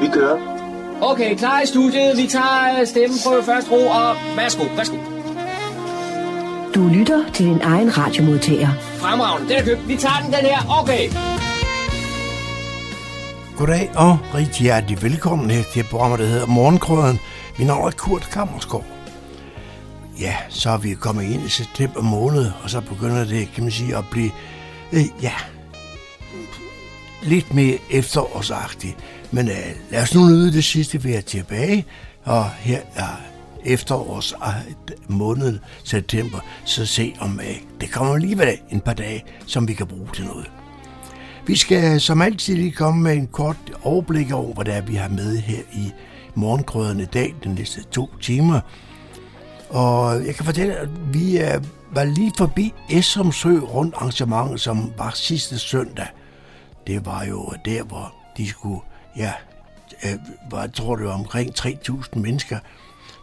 [0.00, 0.38] Vi kører.
[1.02, 2.16] Okay, klar i studiet.
[2.16, 4.96] Vi tager øh, stemmen på første ro, og værsgo, værsgo.
[6.74, 8.68] Du lytter til din egen radiomodtager.
[8.80, 9.88] Fremragende, den er købt.
[9.88, 10.80] Vi tager den, den her.
[10.82, 11.08] Okay.
[13.56, 17.20] Goddag og rigtig hjertelig velkommen her til programmet, der hedder Morgenkrøden.
[17.58, 18.84] Mit navn er Kurt Kammersgaard.
[20.20, 23.72] Ja, så er vi kommet ind i september måned, og så begynder det, kan man
[23.72, 24.30] sige, at blive,
[24.92, 25.32] øh, ja,
[27.22, 28.96] lidt mere efterårsagtigt.
[29.36, 31.86] Men øh, lad os nu nyde det sidste, vi er tilbage,
[32.24, 33.20] og her er
[33.64, 34.54] efterårs ah,
[35.08, 39.86] måned september, så se om øh, det kommer alligevel en par dage, som vi kan
[39.86, 40.50] bruge til noget.
[41.46, 44.94] Vi skal som altid lige komme med en kort overblik over, hvad det er, vi
[44.94, 45.92] har med her i
[46.34, 48.60] morgenkrøderne i dag, den næste to timer.
[49.68, 55.12] Og jeg kan fortælle, at vi øh, var lige forbi Essumsø rundt arrangement, som var
[55.14, 56.06] sidste søndag.
[56.86, 58.80] Det var jo der, hvor de skulle,
[59.16, 59.32] ja,
[60.04, 60.18] øh,
[60.50, 62.58] var, tror det var omkring 3.000 mennesker,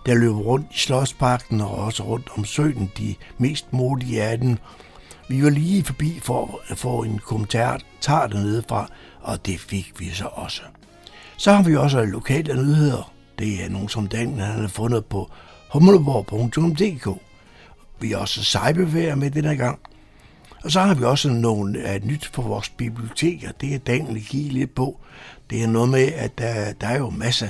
[0.05, 4.57] der løb rundt i Slottsparken og også rundt om søen, de mest modige af dem.
[5.29, 8.87] Vi var lige forbi for at få en kommentar tager dernede fra,
[9.21, 10.61] og det fik vi så også.
[11.37, 13.13] Så har vi også lokale nyheder.
[13.39, 15.31] Det er nogen, som Dan han har fundet på
[15.71, 17.21] humleborg.dk.
[17.99, 19.79] Vi har også sejbevæger med denne gang.
[20.63, 23.51] Og så har vi også nogle uh, nyt for vores biblioteker.
[23.51, 24.99] Det er Daniel lige lidt på.
[25.49, 27.49] Det er noget med, at der, der er jo masser,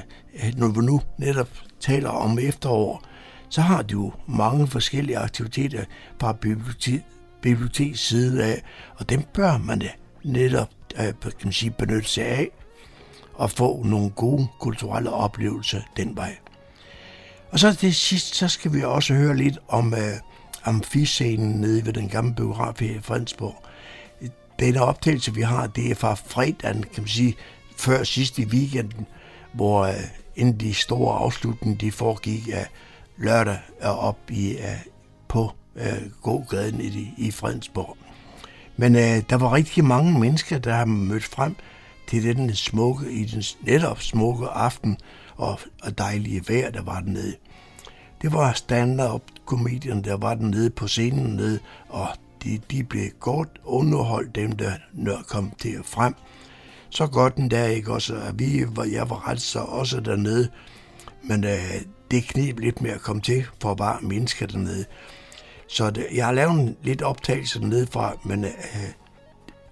[0.58, 1.49] når vi nu netop
[1.80, 3.03] taler om efterår,
[3.49, 5.83] så har du jo mange forskellige aktiviteter
[6.19, 7.02] fra bibliotek,
[7.41, 8.64] biblioteks side af,
[8.95, 9.89] og dem bør man da
[10.23, 12.49] netop øh, kan man sige, benytte sig af
[13.33, 16.36] og få nogle gode kulturelle oplevelser den vej.
[17.52, 19.99] Og så til sidst, så skal vi også høre lidt om uh,
[20.64, 23.64] amfiscenen nede ved den gamle biograf her i Fredensborg.
[24.59, 27.36] Den optagelse, vi har, det er fra fredagen, kan man sige,
[27.77, 29.05] før sidste i weekenden,
[29.53, 29.93] hvor uh,
[30.35, 32.67] inden de store afslutninger, de foregik af
[33.17, 34.92] uh, lørdag op i, uh,
[35.27, 37.98] på uh, gågaden i, i Fredensborg.
[38.77, 41.55] Men uh, der var rigtig mange mennesker, der har mødt frem
[42.08, 44.98] til den smukke, i den netop smukke aften
[45.36, 47.36] og, og dejlige vejr, der var dernede.
[48.21, 51.59] Det var stand-up komedierne, der var dernede på scenen nede,
[51.89, 52.08] og
[52.43, 54.73] de, de blev godt underholdt, dem der
[55.27, 56.14] kom til frem.
[56.93, 60.49] Så godt en dag, ikke også, at vi, jeg var ret så også dernede,
[61.23, 61.81] men øh,
[62.11, 64.86] det knep lidt med at komme til for bare mennesker dernede.
[65.67, 68.52] Så det, jeg har lavet en lidt optagelse dernede fra, men øh,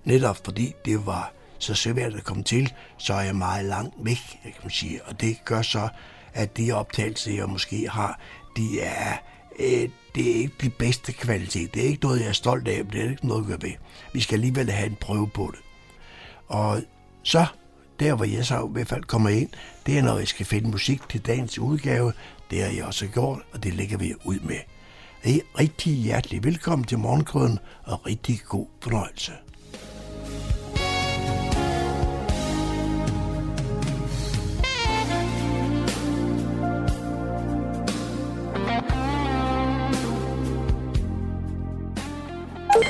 [0.03, 4.19] netop fordi det var så svært at komme til, så er jeg meget langt væk,
[4.45, 5.03] jeg kan man sige.
[5.05, 5.89] Og det gør så,
[6.33, 8.19] at de optagelser, jeg måske har,
[8.57, 9.13] de er,
[9.59, 11.73] øh, det er ikke de bedste kvalitet.
[11.73, 13.67] Det er ikke noget, jeg er stolt af, men det er ikke noget, jeg gør
[13.67, 13.75] ved.
[14.13, 15.59] Vi skal alligevel have en prøve på det.
[16.47, 16.81] Og
[17.23, 17.45] så,
[17.99, 19.49] der hvor jeg så i hvert fald kommer ind,
[19.85, 22.13] det er, når jeg skal finde musik til dagens udgave.
[22.51, 24.59] Det har jeg også gjort, og det lægger vi ud med.
[25.23, 29.31] Det er rigtig hjertelig velkommen til Morgenkrøden, og rigtig god fornøjelse.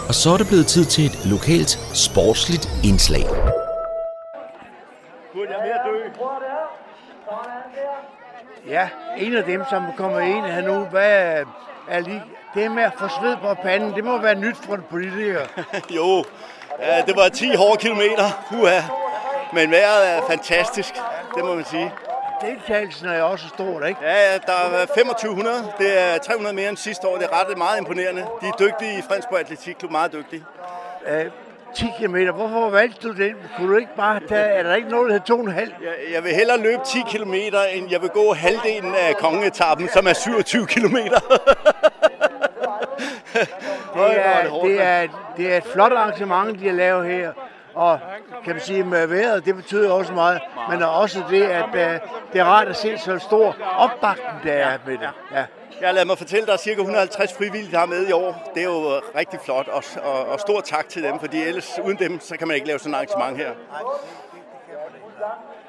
[0.08, 3.25] Og så er det blevet tid til et lokalt sportsligt indslag.
[8.68, 11.44] Ja, en af dem, som kommer ind her nu, hvad
[11.90, 12.24] er lige
[12.54, 15.42] det med at få sved på panden, det må være nyt for en politiker.
[15.98, 16.24] jo,
[16.80, 18.82] ja, det var 10 hårde kilometer, Puha.
[19.54, 20.94] men vejret er fantastisk,
[21.36, 21.94] det må man sige.
[22.42, 24.00] Deltagelsen er også stor, ikke?
[24.04, 25.56] Ja, der er 2500.
[25.78, 27.18] Det er 300 mere end sidste år.
[27.18, 28.26] Det er ret meget imponerende.
[28.42, 30.46] De er dygtige i Fredensborg Atletikklub, meget dygtige.
[31.08, 31.32] Uh,
[31.76, 32.16] 10 km.
[32.36, 33.36] Hvorfor valgte du den?
[33.58, 35.59] Kunne du ikke bare tage, er der ikke noget, der hedder 2,5?
[35.59, 37.34] Jeg, jeg vil hellere løbe 10 km,
[37.74, 40.96] end jeg vil gå halvdelen af kongeetappen, som er 27 km.
[43.96, 47.31] det, er, det, er, det er et flot arrangement, de har lavet her.
[47.73, 48.00] Og
[48.44, 50.41] kan man sige, med vejret, det betyder også meget.
[50.69, 54.77] Men også det, at uh, det er rart at se så stor opbakning, der er
[54.85, 55.09] med det.
[55.31, 55.45] Ja.
[55.81, 56.71] Jeg lader mig fortælle, der er ca.
[56.71, 58.51] 150 frivillige, der er med i år.
[58.53, 61.97] Det er jo rigtig flot, og, og, og stor tak til dem, fordi ellers uden
[61.97, 63.51] dem, så kan man ikke lave sådan et arrangement her.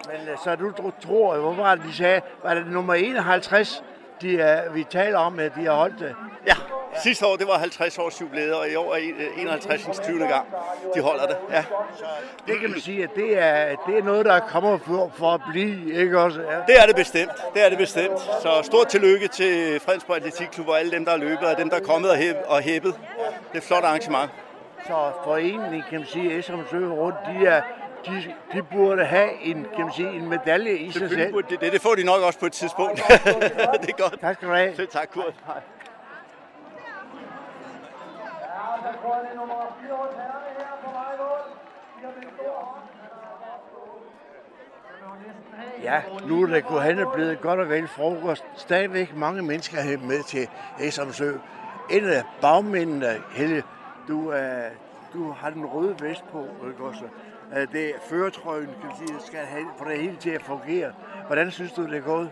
[0.06, 0.72] Men så du
[1.06, 3.84] tror, hvorfor var det, de sagde, var det nummer 51,
[4.22, 6.14] de, uh, vi taler om, at de har holdt det?
[6.46, 6.54] Ja,
[7.02, 8.98] sidste år det var 50 års jubilæet, og i år er
[9.38, 10.00] 51.
[10.04, 10.18] 20.
[10.18, 10.46] gang,
[10.94, 11.36] de holder det.
[11.50, 11.64] Ja.
[12.46, 15.40] Det kan man sige, at det er, det er noget, der kommer for, for at
[15.50, 16.40] blive, ikke også?
[16.40, 16.56] Ja.
[16.66, 18.20] Det er det bestemt, det er det bestemt.
[18.42, 21.76] Så stort tillykke til Fredensborg Atletikklub og alle dem, der har løbet, og dem, der
[21.76, 22.94] er kommet og, hæb, og hæppet.
[22.94, 24.30] Det er et flot arrangement.
[24.86, 27.62] Så foreningen, kan man sige, Esrum Sø rundt, de er
[28.06, 31.32] de, de burde have en, kan man sige, en medalje i sig selv.
[31.32, 32.96] Burde det, det, det får de nok også på et tidspunkt.
[33.82, 34.20] det er godt.
[34.20, 34.76] Tak skal du have.
[34.76, 35.34] Selv tak, Kurt.
[35.46, 35.60] Hej.
[45.82, 48.44] Ja, nu er det hen og blevet godt og vel frokost.
[48.56, 50.48] Stadigvæk mange mennesker er med til
[50.80, 51.32] Esamsø.
[51.90, 53.62] En af bagmændene, Helle,
[54.08, 54.68] du, er,
[55.12, 57.04] du har den røde vest på, ikke også?
[57.72, 60.92] Det føretrøjen, kan sige, skal have, for det hele til at fungere.
[61.26, 62.30] Hvordan synes du, det er gået?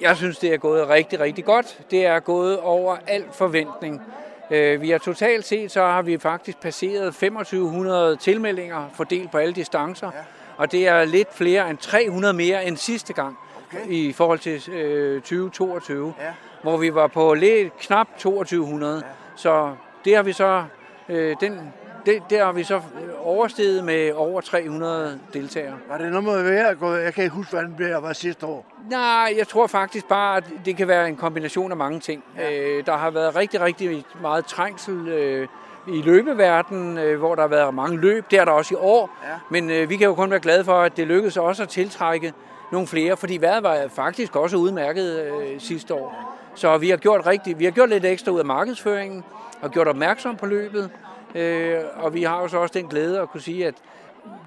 [0.00, 1.80] Jeg synes, det er gået rigtig, rigtig godt.
[1.90, 4.02] Det er gået over al forventning.
[4.50, 9.54] Øh, Vi har totalt set, så har vi faktisk passeret 2500 tilmeldinger fordelt på alle
[9.54, 10.10] distancer.
[10.14, 10.18] Ja.
[10.56, 13.38] Og det er lidt flere end 300 mere end sidste gang
[13.72, 13.86] Okay.
[13.88, 16.32] i forhold til øh, 2022, Ja.
[16.62, 18.96] hvor vi var på lidt knap 2200.
[18.96, 19.02] Ja.
[19.36, 19.74] Så
[20.04, 20.64] det har vi så,
[21.08, 21.72] øh, den,
[22.06, 22.80] det, det har vi så øh,
[23.18, 25.74] oversteget med over 300 deltagere.
[25.88, 27.02] Var det noget med være gået?
[27.02, 28.66] Jeg kan ikke huske, hvordan det var sidste år.
[28.90, 32.24] Nej, jeg tror faktisk bare, at det kan være en kombination af mange ting.
[32.36, 32.60] Ja.
[32.60, 35.48] Øh, der har været rigtig, rigtig meget trængsel øh,
[35.88, 38.30] i løbeverdenen, øh, hvor der har været mange løb.
[38.30, 39.10] Det er der også i år.
[39.24, 39.28] Ja.
[39.50, 42.32] Men øh, vi kan jo kun være glade for, at det lykkedes også at tiltrække
[42.72, 46.34] nogle flere, fordi vejret var faktisk også udmærket øh, sidste år.
[46.54, 49.24] Så vi har gjort rigtig, vi har gjort lidt ekstra ud af markedsføringen
[49.62, 50.90] og gjort opmærksom på løbet.
[51.34, 53.74] Øh, og vi har jo så også den glæde at kunne sige, at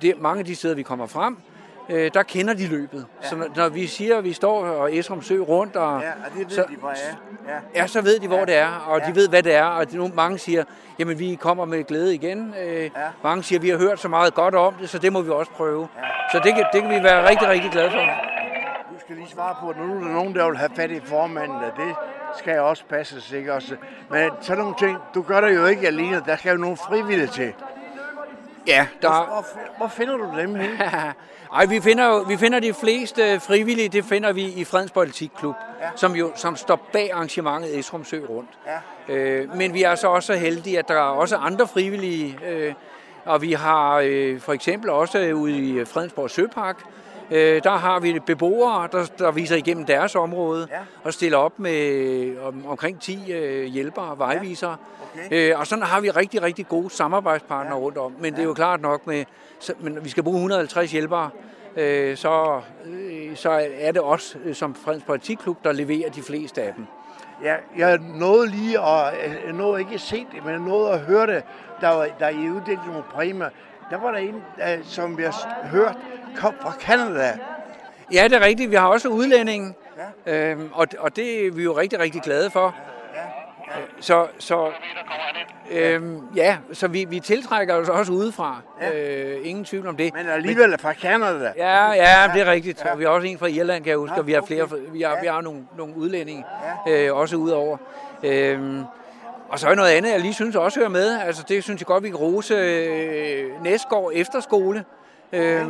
[0.01, 1.37] det, mange af de steder, vi kommer frem,
[1.89, 3.05] øh, der kender de løbet.
[3.23, 3.27] Ja.
[3.27, 6.31] Så når, når vi siger, at vi står og Esrum Sø rundt, og, Ja, og
[6.37, 6.93] det ved så, de, hvor er.
[7.47, 7.81] Ja.
[7.81, 9.65] ja, så ved de, hvor det er, og de ved, hvad det er.
[9.65, 10.63] Og de, mange siger,
[10.99, 12.53] jamen vi kommer med glæde igen.
[12.63, 12.89] Øh,
[13.23, 15.51] Mange siger, vi har hørt så meget godt om det, så det må vi også
[15.51, 15.87] prøve.
[16.31, 18.36] Så det kan, det kan vi være rigtig, rigtig glade for.
[18.97, 20.99] Du skal lige svare på, at nu er der nogen, der vil have fat i
[20.99, 21.95] formanden, og det
[22.37, 23.75] skal også passe ikke også.
[24.09, 27.27] Men sådan nogle ting, du gør det jo ikke alene, der skal jo nogle frivillige
[27.27, 27.53] til.
[28.67, 29.45] Ja, der, Hvor,
[29.77, 30.69] hvor finder du dem hen?
[31.55, 35.89] Ej, vi finder, vi finder de fleste frivillige, det finder vi i Fredens Politikklub, ja.
[35.95, 38.49] som jo som står bag arrangementet Esrum Sø rundt.
[39.07, 39.13] Ja.
[39.13, 42.73] Øh, men vi er så også så heldige, at der er også andre frivillige, øh,
[43.25, 46.83] og vi har øh, for eksempel også ude i Fredensborg Søpark,
[47.31, 50.77] øh, der har vi beboere, der, der viser igennem deres område Ja.
[51.03, 54.75] og stiller op med om, omkring 10 øh, hjælpere, vejvisere.
[55.15, 55.51] Okay.
[55.51, 57.83] Øh, og sådan har vi rigtig, rigtig gode samarbejdspartnere ja.
[57.83, 58.15] rundt om.
[58.19, 59.25] Men det er jo klart nok, med,
[59.59, 61.29] så, men vi skal bruge 150 hjælpere,
[61.75, 66.61] øh, så, øh, så er det os øh, som Fredens Politikklub, der leverer de fleste
[66.61, 66.85] af dem.
[67.43, 69.11] Ja, jeg nåede lige, og
[69.45, 71.43] jeg nåede ikke at se det, men jeg nåede at høre det,
[71.81, 73.49] der, der I uddelte nogle præmier.
[73.89, 74.43] Der var der en,
[74.83, 75.33] som jeg
[75.71, 75.95] hørte,
[76.37, 77.37] kom fra Canada.
[78.13, 78.71] Ja, det er rigtigt.
[78.71, 79.75] Vi har også udlændingen,
[80.25, 80.51] ja.
[80.51, 82.65] øhm, og, og det er vi jo rigtig, rigtig glade for.
[82.67, 82.73] Øh,
[83.99, 84.71] Så, så,
[85.71, 88.61] øhm, ja, så vi, vi tiltrækker os også udefra.
[88.81, 89.23] Ja.
[89.23, 90.13] Øh, ingen tvivl om det.
[90.13, 91.53] Men alligevel fra Canada.
[91.57, 92.81] Ja, ja, det er rigtigt.
[92.85, 92.91] Ja.
[92.91, 95.01] Og vi har også en fra Irland, kan jeg huske, og vi har flere, vi
[95.01, 95.21] har, Ja.
[95.21, 96.45] vi har nogle, nogle udlændinge
[96.89, 97.77] øh, også udover.
[98.23, 98.83] Øhm,
[99.49, 101.19] og så er noget andet, jeg lige synes også hører med.
[101.19, 104.85] Altså, det synes jeg godt, vi kan rose øh, Næsgaard Efterskole,
[105.33, 105.65] øh,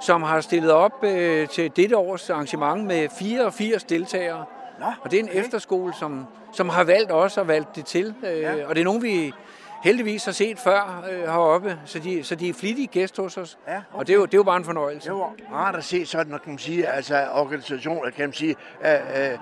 [0.00, 4.44] som har stillet op øh, til dette års arrangement med 84 deltagere.
[4.80, 5.40] Nå, Og det er en okay.
[5.40, 8.14] efterskole, som, som har valgt os og valgt det til.
[8.26, 8.66] Øh, Ja.
[8.66, 9.32] Og det er nogen, vi
[9.84, 13.58] heldigvis har set før øh, heroppe, så de, så de er flittige gæster hos os.
[13.68, 15.08] Ja, Og det er, jo, det er jo bare en fornøjelse.
[15.08, 18.92] Det var rart at se sådan, kan man sige, altså organisationer, kan man sige, øh,
[19.32, 19.38] øh,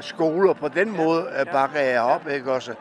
[0.00, 2.72] skoler på den måde øh, bakker jeg op, ikke også?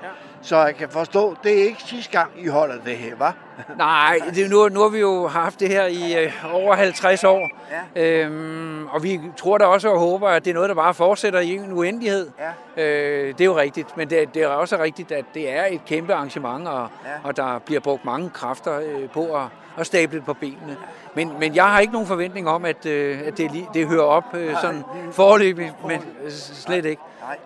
[0.41, 3.33] Så jeg kan forstå, det er ikke sidste gang, I holder det her, hva'?
[3.77, 7.49] Nej, det, nu, nu har vi jo haft det her i øh, over 50 år.
[7.95, 8.01] Ja.
[8.03, 11.39] Øhm, og vi tror da også og håber, at det er noget, der bare fortsætter
[11.39, 12.29] i en uendelighed.
[12.77, 12.83] Ja.
[12.83, 15.85] Øh, det er jo rigtigt, men det, det er også rigtigt, at det er et
[15.85, 17.09] kæmpe arrangement, og, Ja.
[17.23, 19.43] og der bliver brugt mange kræfter øh, på at,
[19.77, 20.77] at stable det på benene.
[21.15, 24.35] Men, men jeg har ikke nogen forventning om, at, øh, at det, det hører op
[24.35, 27.01] øh, sådan forløbigt, men øh, slet ikke.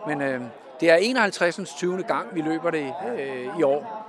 [0.07, 0.41] Men øh,
[0.79, 1.59] det er 51.
[1.77, 2.03] 20.
[2.03, 4.05] gang, vi løber det øh, i år.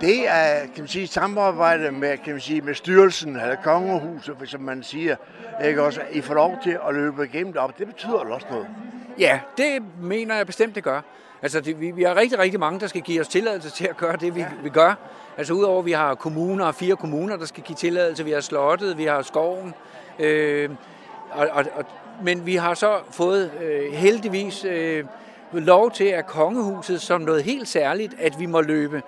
[0.00, 4.60] Det er, kan man sige, samarbejde med, kan man sige, med styrelsen, eller kongehuset, som
[4.60, 5.16] man siger,
[5.64, 7.78] ikke også, I får lov til at løbe igennem det op.
[7.78, 8.66] Det betyder også noget.
[9.18, 11.00] Ja, det mener jeg bestemt, det gør.
[11.42, 13.96] Altså, det, vi, vi har rigtig, rigtig mange, der skal give os tilladelse til at
[13.96, 14.46] gøre det, vi, ja.
[14.62, 14.94] vi gør.
[15.36, 18.24] Altså, udover at vi har kommuner, fire kommuner, der skal give tilladelse.
[18.24, 19.74] Vi har slottet, vi har skoven.
[20.18, 20.70] Øh,
[21.30, 21.84] og, og, og,
[22.22, 25.04] men vi har så fået øh, heldigvis øh,
[25.52, 29.02] lov til af kongehuset som noget helt særligt, at vi må løbe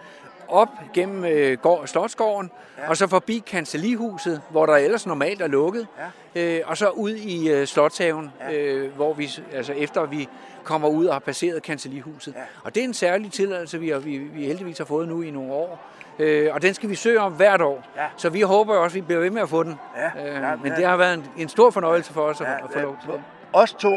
[0.49, 2.89] op gennem øh, gård, Slotsgården, ja.
[2.89, 5.87] og så forbi kancellihuset, hvor der ellers normalt er lukket,
[6.35, 6.59] ja.
[6.59, 8.53] øh, og så ud i øh, Slotshaven, ja.
[8.53, 10.29] øh, hvor vi, altså efter vi
[10.65, 12.35] kommer ud og har passeret kancellihuset.
[12.35, 12.41] Ja.
[12.65, 15.31] Og det er en særlig tilladelse, vi, har, vi, vi heldigvis har fået nu i
[15.31, 15.81] nogle år,
[16.19, 17.83] Øh, og den skal vi søge om hvert år.
[17.97, 18.07] Ja.
[18.17, 19.75] Så vi håber også, at vi bliver ved med at få den.
[19.97, 20.77] Ja, Øh, ja, men ja.
[20.77, 23.11] det har været en, en stor fornøjelse for os at, Ja, at få lov til
[23.13, 23.23] det.
[23.53, 23.91] Os to,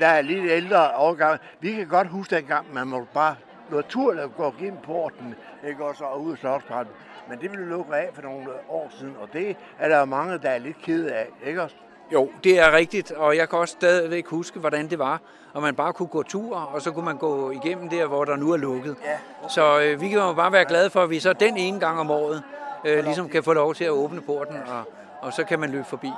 [0.00, 3.34] der er lidt ældre overgang, vi kan godt huske dengang, man må bare
[3.70, 5.34] naturligt gå gennem porten,
[5.68, 6.92] ikke også, og ud af Slotsparken.
[7.28, 10.48] Men det blev lukket af for nogle år siden, og det er der mange, der
[10.50, 11.76] er lidt kede af, ikke også?
[12.14, 15.20] Jo, det er rigtigt, og jeg kan også stadigvæk huske, hvordan det var.
[15.52, 18.36] Og man bare kunne gå tur, og så kunne man gå igennem der, hvor der
[18.36, 18.96] nu er lukket.
[19.04, 19.48] Ja.
[19.48, 22.00] Så øh, vi kan jo bare være glade for, at vi så den ene gang
[22.00, 22.42] om året
[22.84, 24.84] øh, ligesom kan få lov til at åbne porten, og,
[25.20, 26.10] og så kan man løbe forbi.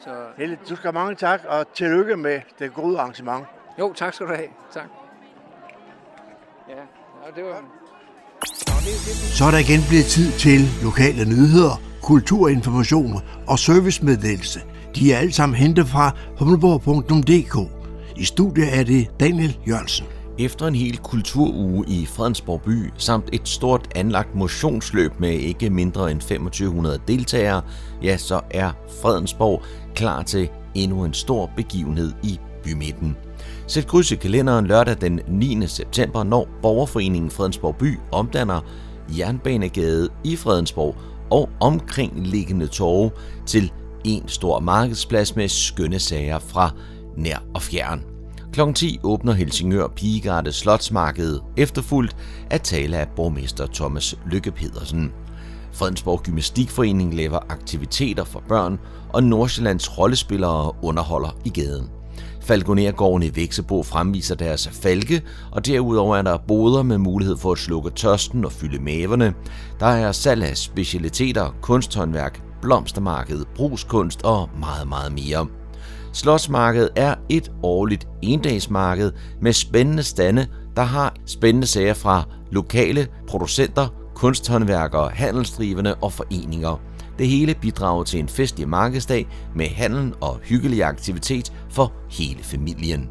[0.00, 3.46] Så, Helle, du skal have mange tak, og tillykke med det gode arrangement.
[3.78, 4.48] jo, tak skal du have.
[4.74, 4.86] Tak.
[6.68, 7.64] Ja, ja det var...
[9.38, 14.60] Så er der igen blevet tid til lokale nyheder, kulturinformationer og servicemeddelelse.
[14.94, 17.70] De er alle sammen hentet fra humleborg.dk.
[18.16, 20.06] I studiet er det Daniel Jørgensen.
[20.38, 26.10] Efter en hel kulturuge i Fredensborg by, samt et stort anlagt motionsløb med ikke mindre
[26.10, 27.62] end 2500 deltagere,
[28.02, 28.70] ja, så er
[29.02, 29.62] Fredensborg
[29.94, 33.16] klar til endnu en stor begivenhed i bymidten.
[33.66, 35.66] Sæt kryds i kalenderen lørdag den 9.
[35.66, 38.60] september, når Borgerforeningen Fredensborg by omdanner
[39.18, 40.96] Jernbanegade i Fredensborg
[41.30, 43.10] og omkringliggende torve
[43.46, 43.72] til
[44.04, 46.70] en stor markedsplads med skønne sager fra
[47.16, 48.04] nær og fjern.
[48.52, 48.60] Kl.
[48.74, 52.16] 10 åbner Helsingør Pigegarde Slotsmarked, efterfulgt
[52.50, 55.12] af tale af borgmester Thomas Lykke Pedersen.
[55.72, 58.78] Fredensborg Gymnastikforening laver aktiviteter for børn,
[59.12, 61.90] og Nordsjællands rollespillere underholder i gaden.
[62.40, 67.58] Falconergården i Væksebo fremviser deres falke, og derudover er der boder med mulighed for at
[67.58, 69.34] slukke tørsten og fylde maverne.
[69.80, 75.46] Der er salg af specialiteter, kunsthåndværk, blomstermarked, brugskunst og meget, meget mere.
[76.12, 83.88] Slotsmarkedet er et årligt endagsmarked med spændende stande, der har spændende sager fra lokale producenter,
[84.14, 86.80] kunsthåndværkere, handelsdrivende og foreninger.
[87.18, 93.08] Det hele bidrager til en festlig markedsdag med handel og hyggelig aktivitet for hele familien.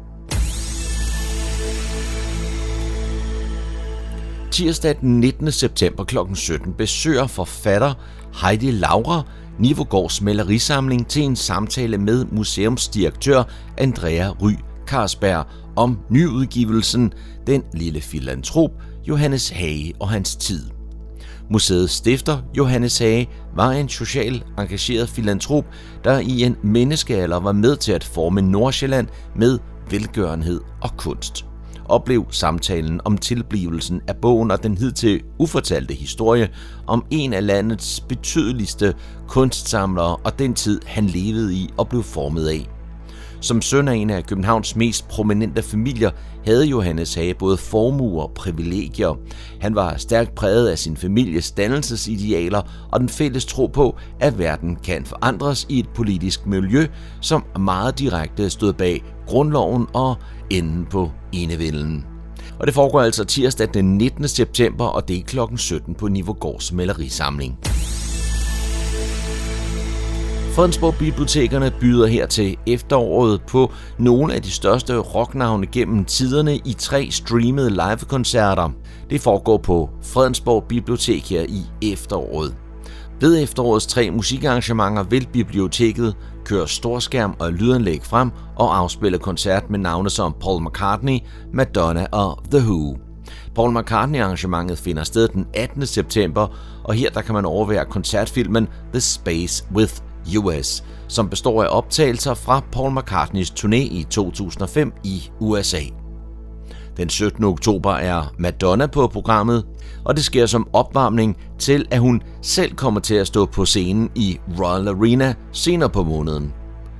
[4.50, 5.52] Tirsdag den 19.
[5.52, 6.16] september kl.
[6.34, 7.94] 17 besøger forfatter
[8.42, 9.22] Heidi Laura
[9.58, 13.42] Nivogårds malerisamling til en samtale med museumsdirektør
[13.78, 14.52] Andrea Ry
[14.86, 15.44] Karsberg
[15.76, 17.12] om nyudgivelsen
[17.46, 18.70] Den lille filantrop
[19.08, 20.70] Johannes Hage og hans tid.
[21.50, 25.64] Museets stifter, Johannes Hage, var en social engageret filantrop,
[26.04, 29.58] der i en menneskealder var med til at forme Nordsjælland med
[29.90, 31.51] velgørenhed og kunst.
[31.92, 36.48] Oplev samtalen om tilblivelsen af bogen og den hidtil ufortalte historie
[36.86, 38.94] om en af landets betydeligste
[39.28, 42.71] kunstsamlere og den tid, han levede i og blev formet af.
[43.42, 46.10] Som søn af en af Københavns mest prominente familier
[46.44, 49.18] havde Johannes Hage både formue og privilegier.
[49.60, 54.76] Han var stærkt præget af sin families dannelsesidealer og den fælles tro på, at verden
[54.76, 56.86] kan forandres i et politisk miljø,
[57.20, 60.16] som meget direkte stod bag grundloven og
[60.50, 62.06] enden på enevælden.
[62.58, 64.28] Og det foregår altså tirsdag den 19.
[64.28, 65.56] september, og det er kl.
[65.56, 67.58] 17 på Nivogårds malerisamling.
[70.52, 76.76] Fredensborg Bibliotekerne byder her til efteråret på nogle af de største rocknavne gennem tiderne i
[76.78, 78.70] tre streamede livekoncerter.
[79.10, 82.54] Det foregår på Fredensborg Bibliotek her i efteråret.
[83.20, 89.78] Ved efterårets tre musikarrangementer vil biblioteket køre storskærm og lydanlæg frem og afspille koncert med
[89.78, 91.18] navne som Paul McCartney,
[91.52, 92.96] Madonna og The Who.
[93.54, 95.86] Paul McCartney-arrangementet finder sted den 18.
[95.86, 96.46] september,
[96.84, 99.94] og her der kan man overvære koncertfilmen The Space with
[100.36, 105.80] US, som består af optagelser fra Paul McCartneys turné i 2005 i USA.
[106.96, 107.44] Den 17.
[107.44, 109.64] oktober er Madonna på programmet,
[110.04, 114.10] og det sker som opvarmning til, at hun selv kommer til at stå på scenen
[114.14, 116.52] i Royal Arena senere på måneden.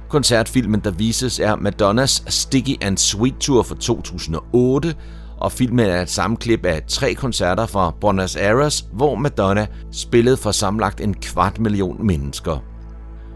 [0.08, 4.94] Koncertfilmen, der vises, er Madonnas Sticky and Sweet Tour fra 2008,
[5.40, 10.50] og filmen er et sammenklip af tre koncerter fra Buenos Aires, hvor Madonna spillede for
[10.50, 12.71] samlet en kvart million mennesker.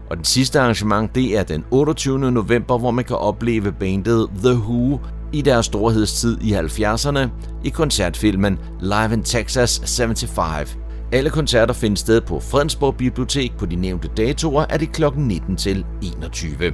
[0.09, 2.31] Og den sidste arrangement, det er den 28.
[2.31, 4.99] november, hvor man kan opleve bandet The Who
[5.33, 7.29] i deres storhedstid i 70'erne
[7.63, 10.77] i koncertfilmen Live in Texas 75.
[11.11, 15.03] Alle koncerter finder sted på Fredensborg Bibliotek på de nævnte datoer er det kl.
[15.17, 15.85] 19 til
[16.21, 16.73] 21.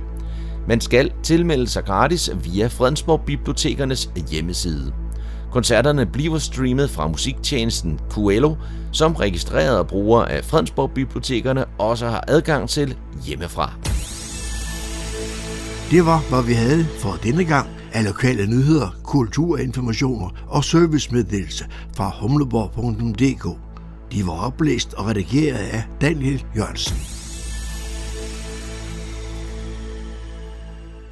[0.68, 5.03] Man skal tilmelde sig gratis via Fredensborg Bibliotekernes hjemmeside.
[5.54, 8.56] Koncerterne bliver streamet fra musiktjenesten Coelho,
[8.92, 13.74] som registrerede brugere af Fredensborg Bibliotekerne også har adgang til hjemmefra.
[15.92, 22.12] Det var, hvad vi havde for denne gang af lokale nyheder, kulturinformationer og servicemeddelelse fra
[22.22, 23.60] humleborg.dk.
[24.12, 26.98] De var oplæst og redigeret af Daniel Jørgensen.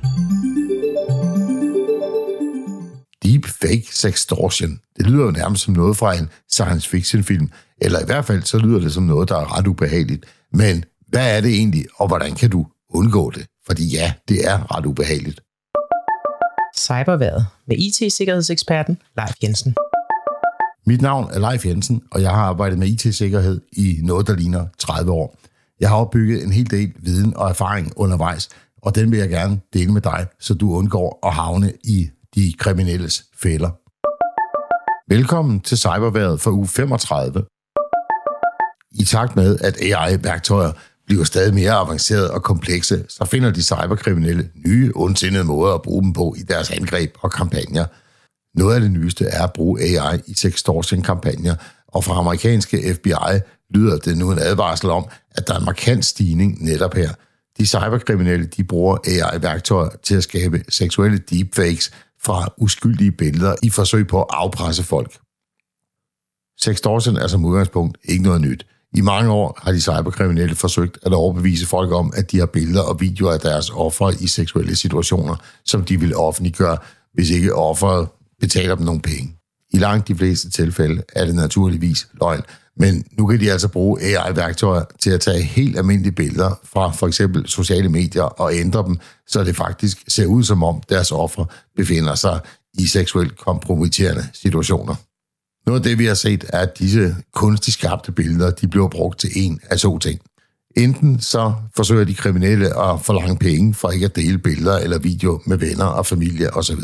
[0.04, 1.31] Deep
[3.40, 4.80] fake sextortion.
[4.98, 7.50] Det lyder jo nærmest som noget fra en science fiction film,
[7.82, 10.26] eller i hvert fald så lyder det som noget, der er ret ubehageligt.
[10.54, 13.46] Men hvad er det egentlig, og hvordan kan du undgå det?
[13.68, 15.42] Fordi ja, det er ret ubehageligt.
[16.78, 19.76] Cyberværet med IT-sikkerhedseksperten Leif Jensen.
[20.86, 24.68] Mit navn er Leif Jensen, og jeg har arbejdet med IT-sikkerhed i noget, der ligner
[24.80, 25.38] 30 år.
[25.80, 28.50] Jeg har opbygget en hel del viden og erfaring undervejs,
[28.82, 32.54] og den vil jeg gerne dele med dig, så du undgår at havne i de
[32.58, 33.70] kriminelles fælder.
[35.14, 37.46] Velkommen til Cyberværet for uge 35.
[38.92, 40.72] I takt med, at AI-værktøjer
[41.06, 46.04] bliver stadig mere avancerede og komplekse, så finder de cyberkriminelle nye, ondsindede måder at bruge
[46.04, 47.86] dem på i deres angreb og kampagner.
[48.58, 51.56] Noget af det nyeste er at bruge AI i sextortion-kampagner,
[51.88, 56.06] og fra amerikanske FBI lyder det nu en advarsel om, at der er en markant
[56.06, 57.10] stigning netop her.
[57.58, 61.92] De cyberkriminelle de bruger AI-værktøjer til at skabe seksuelle deepfakes
[62.24, 65.20] fra uskyldige billeder i forsøg på at afpresse folk.
[66.62, 68.66] Sextortion er som udgangspunkt ikke noget nyt.
[68.94, 72.82] I mange år har de cyberkriminelle forsøgt at overbevise folk om, at de har billeder
[72.82, 75.36] og videoer af deres ofre i seksuelle situationer,
[75.66, 76.78] som de vil offentliggøre,
[77.14, 78.08] hvis ikke offeret
[78.40, 79.38] betaler dem nogle penge.
[79.74, 82.42] I langt de fleste tilfælde er det naturligvis løgn,
[82.82, 87.08] men nu kan de altså bruge AI-værktøjer til at tage helt almindelige billeder fra for
[87.08, 91.46] eksempel sociale medier og ændre dem, så det faktisk ser ud som om deres ofre
[91.76, 92.40] befinder sig
[92.74, 94.96] i seksuelt kompromitterende situationer.
[95.66, 99.20] Noget af det, vi har set, er, at disse kunstigt skabte billeder, de bliver brugt
[99.20, 100.20] til en af to ting.
[100.78, 105.42] Enten så forsøger de kriminelle at forlange penge for ikke at dele billeder eller video
[105.46, 106.80] med venner og familie osv.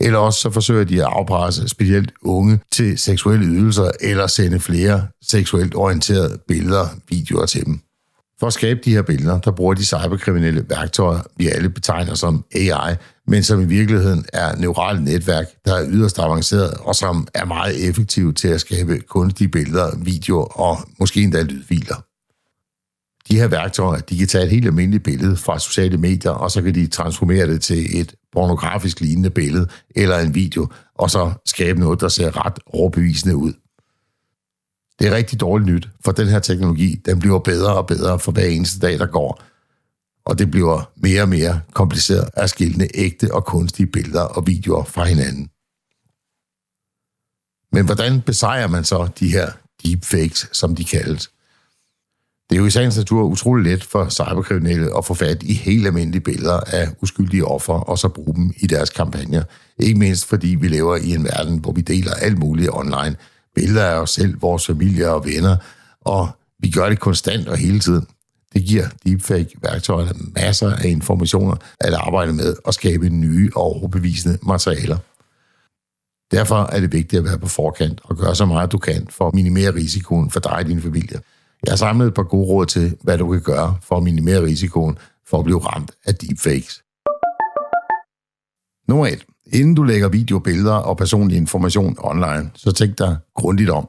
[0.00, 5.06] Eller også så forsøger de at afpresse specielt unge til seksuelle ydelser eller sende flere
[5.22, 7.80] seksuelt orienterede billeder, videoer til dem.
[8.40, 12.44] For at skabe de her billeder, der bruger de cyberkriminelle værktøjer, vi alle betegner som
[12.54, 12.94] AI,
[13.26, 17.88] men som i virkeligheden er neurale netværk, der er yderst avanceret og som er meget
[17.88, 22.13] effektive til at skabe kunstige billeder, videoer og måske endda lydfiler.
[23.28, 26.62] De her værktøjer, de kan tage et helt almindeligt billede fra sociale medier, og så
[26.62, 31.80] kan de transformere det til et pornografisk lignende billede eller en video, og så skabe
[31.80, 33.52] noget, der ser ret overbevisende ud.
[34.98, 38.32] Det er rigtig dårligt nyt, for den her teknologi, den bliver bedre og bedre for
[38.32, 39.42] hver eneste dag, der går.
[40.24, 44.84] Og det bliver mere og mere kompliceret at skille ægte og kunstige billeder og videoer
[44.84, 45.48] fra hinanden.
[47.72, 49.52] Men hvordan besejrer man så de her
[49.84, 51.33] deepfakes, som de kaldes?
[52.50, 55.86] Det er jo i sagens natur utrolig let for cyberkriminelle at få fat i helt
[55.86, 59.42] almindelige billeder af uskyldige ofre, og så bruge dem i deres kampagner.
[59.78, 63.16] Ikke mindst fordi vi lever i en verden, hvor vi deler alt muligt online.
[63.54, 65.56] Billeder af os selv, vores familier og venner,
[66.00, 66.28] og
[66.58, 68.06] vi gør det konstant og hele tiden.
[68.52, 74.98] Det giver deepfake-værktøjerne masser af informationer at arbejde med og skabe nye og overbevisende materialer.
[76.32, 79.28] Derfor er det vigtigt at være på forkant og gøre så meget du kan for
[79.28, 81.20] at minimere risikoen for dig og din familie.
[81.66, 84.42] Jeg har samlet et par gode råd til, hvad du kan gøre for at minimere
[84.42, 86.82] risikoen for at blive ramt af deepfakes.
[88.88, 89.24] Nummer 1.
[89.52, 93.88] Inden du lægger video, billeder og personlig information online, så tænk dig grundigt om.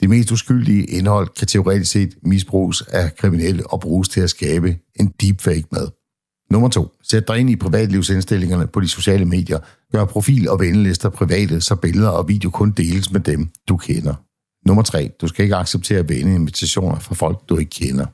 [0.00, 4.76] Det mest uskyldige indhold kan teoretisk set misbruges af kriminelle og bruges til at skabe
[5.00, 5.88] en deepfake med.
[6.50, 6.88] Nummer 2.
[7.02, 9.58] Sæt dig ind i privatlivsindstillingerne på de sociale medier.
[9.92, 14.14] Gør profil- og vennelister private, så billeder og video kun deles med dem, du kender.
[14.66, 15.10] Nummer 3.
[15.20, 18.06] Du skal ikke acceptere at vende invitationer fra folk, du ikke kender.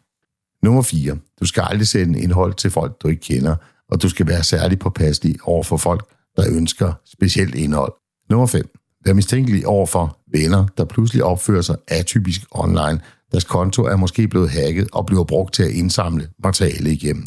[0.63, 1.19] Nummer 4.
[1.41, 3.57] Du skal aldrig sende indhold til folk, du ikke kender,
[3.91, 7.93] og du skal være særlig påpasselig over for folk, der ønsker specielt indhold.
[8.31, 8.69] Nummer 5.
[9.05, 13.01] Vær mistænkelig over for venner, der pludselig opfører sig atypisk online.
[13.33, 17.27] Deres konto er måske blevet hacket og bliver brugt til at indsamle materiale igennem.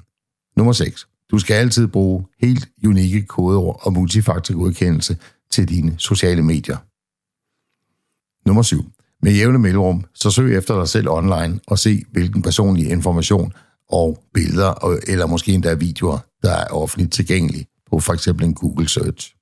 [0.57, 1.07] Nummer 6.
[1.31, 5.17] Du skal altid bruge helt unikke kodeord og multifaktorgodkendelse
[5.51, 6.77] til dine sociale medier.
[8.47, 8.92] Nummer 7.
[9.23, 13.53] Med jævne mellemrum, så søg efter dig selv online og se, hvilken personlig information
[13.89, 18.89] og billeder, eller måske endda videoer, der er offentligt tilgængelige på for eksempel en Google
[18.89, 19.36] Search.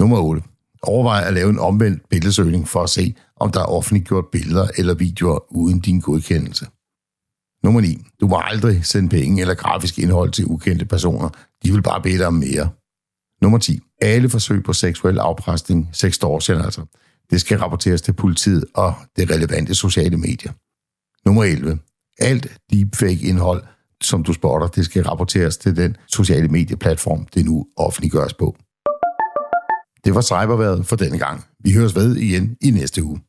[0.00, 0.42] Nummer 8.
[0.82, 4.94] Overvej at lave en omvendt billedsøgning for at se, om der er offentliggjort billeder eller
[4.94, 6.66] videoer uden din godkendelse.
[7.64, 7.98] Nummer 9.
[8.20, 11.28] Du må aldrig sende penge eller grafisk indhold til ukendte personer.
[11.64, 12.68] De vil bare bede dig om mere.
[13.42, 13.80] Nummer 10.
[14.02, 16.84] Alle forsøg på seksuel afpresning, sextortion altså,
[17.30, 20.52] det skal rapporteres til politiet og det relevante sociale medier.
[21.26, 21.78] Nummer 11.
[22.18, 23.64] Alt deepfake-indhold,
[24.00, 28.56] som du spotter, det skal rapporteres til den sociale medieplatform, det nu offentliggøres på.
[30.04, 31.44] Det var cyberværet for denne gang.
[31.64, 33.20] Vi høres ved igen i næste uge.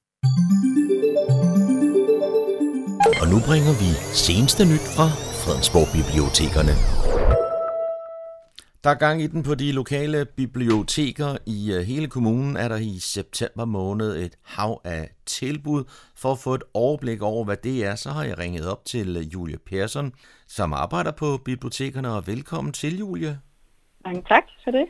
[3.21, 5.07] Og nu bringer vi seneste nyt fra
[5.43, 6.96] Fredensborg Bibliotekerne.
[8.87, 11.37] Der er gang i den på de lokale biblioteker.
[11.45, 15.83] I øh, hele kommunen er der i september måned et hav af tilbud.
[16.15, 19.17] For at få et overblik over, hvad det er, så har jeg ringet op til
[19.17, 20.13] øh, Julie Persson,
[20.47, 22.13] som arbejder på bibliotekerne.
[22.13, 23.39] Og velkommen til, Julie.
[24.05, 24.85] Mange tak for det.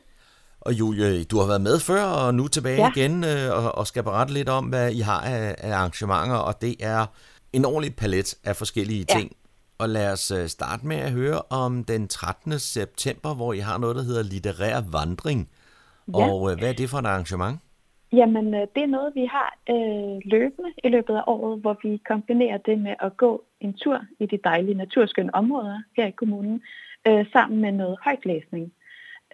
[0.62, 2.92] Og Julie, du har været med før, og nu tilbage ja.
[2.96, 6.62] igen, øh, og, og skal berette lidt om, hvad I har af, af arrangementer, og
[6.62, 7.06] det er
[7.54, 9.20] en ordentlig palet af forskellige ja.
[9.20, 9.32] ting.
[9.80, 12.60] Og lad os øh, starte med at høre om den 13.
[12.60, 15.50] september, hvor I har noget, der hedder litterær vandring.
[16.08, 16.32] Ja.
[16.32, 17.60] Og øh, hvad er det for et arrangement?
[18.14, 22.02] Jamen, øh, det er noget, vi har øh, løbende i løbet af året, hvor vi
[22.08, 26.62] kombinerer det med at gå en tur i de dejlige naturskønne områder her i kommunen,
[27.08, 28.74] øh, sammen med noget højtlæsning.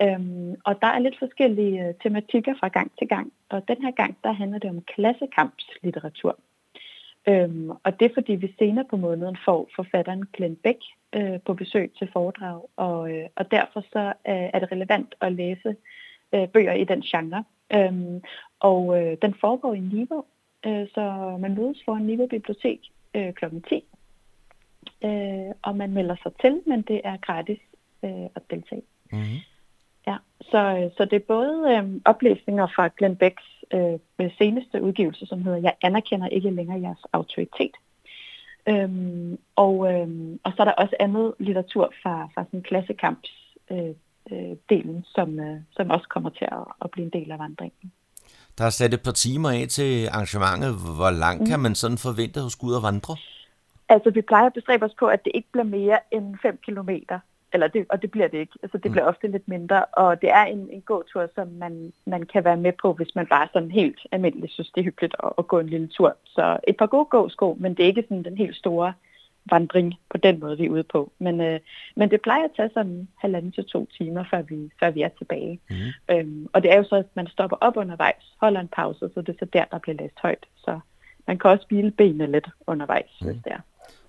[0.01, 3.33] Øhm, og der er lidt forskellige tematikker fra gang til gang.
[3.49, 6.39] Og den her gang, der handler det om klassekampslitteratur.
[7.27, 10.79] Øhm, og det er fordi, vi senere på måneden får forfatteren Glenn Beck
[11.15, 12.61] øh, på besøg til foredrag.
[12.75, 15.75] Og, øh, og derfor så øh, er det relevant at læse
[16.33, 17.43] øh, bøger i den genre.
[17.73, 18.21] Øhm,
[18.59, 20.25] og øh, den foregår i Niveau,
[20.65, 22.79] øh, så man mødes foran Niveau Bibliotek
[23.13, 23.45] øh, kl.
[23.69, 23.83] 10.
[25.03, 27.59] Øh, og man melder sig til, men det er gratis
[28.03, 28.81] øh, at deltage.
[29.11, 29.52] Mm-hmm.
[30.07, 35.43] Ja, så, så det er både øh, oplæsninger fra Glenn Becks øh, seneste udgivelse, som
[35.43, 37.75] hedder Jeg anerkender ikke længere jeres autoritet.
[38.69, 43.31] Øhm, og, øhm, og så er der også andet litteratur fra, fra sådan klassekamps
[43.71, 43.93] øh,
[44.31, 47.91] øh, delen, som, øh, som også kommer til at, at blive en del af vandringen.
[48.57, 50.71] Der er sat et par timer af til arrangementet.
[50.97, 51.47] Hvor langt mm.
[51.47, 53.15] kan man sådan forvente at skulle ud og vandre?
[53.89, 57.19] Altså, vi plejer at bestræbe os på, at det ikke bliver mere end 5 kilometer
[57.53, 58.53] eller det, og det bliver det ikke.
[58.63, 62.23] Altså, det bliver ofte lidt mindre, og det er en, en gåtur, som man, man
[62.25, 65.31] kan være med på, hvis man bare sådan helt almindeligt synes, det er hyggeligt at,
[65.37, 66.17] at gå en lille tur.
[66.25, 68.93] Så et par gode gåsko, men det er ikke sådan den helt store
[69.51, 71.11] vandring på den måde, vi er ude på.
[71.19, 71.59] Men, øh,
[71.95, 75.09] men det plejer at tage sådan halvanden til to timer, før vi, før vi er
[75.17, 75.59] tilbage.
[75.69, 76.15] Mm.
[76.15, 79.21] Øhm, og det er jo så, at man stopper op undervejs, holder en pause, så
[79.21, 80.45] det er så der, der bliver læst højt.
[80.57, 80.79] Så
[81.27, 83.27] man kan også hvile benene lidt undervejs, mm.
[83.27, 83.59] hvis det er.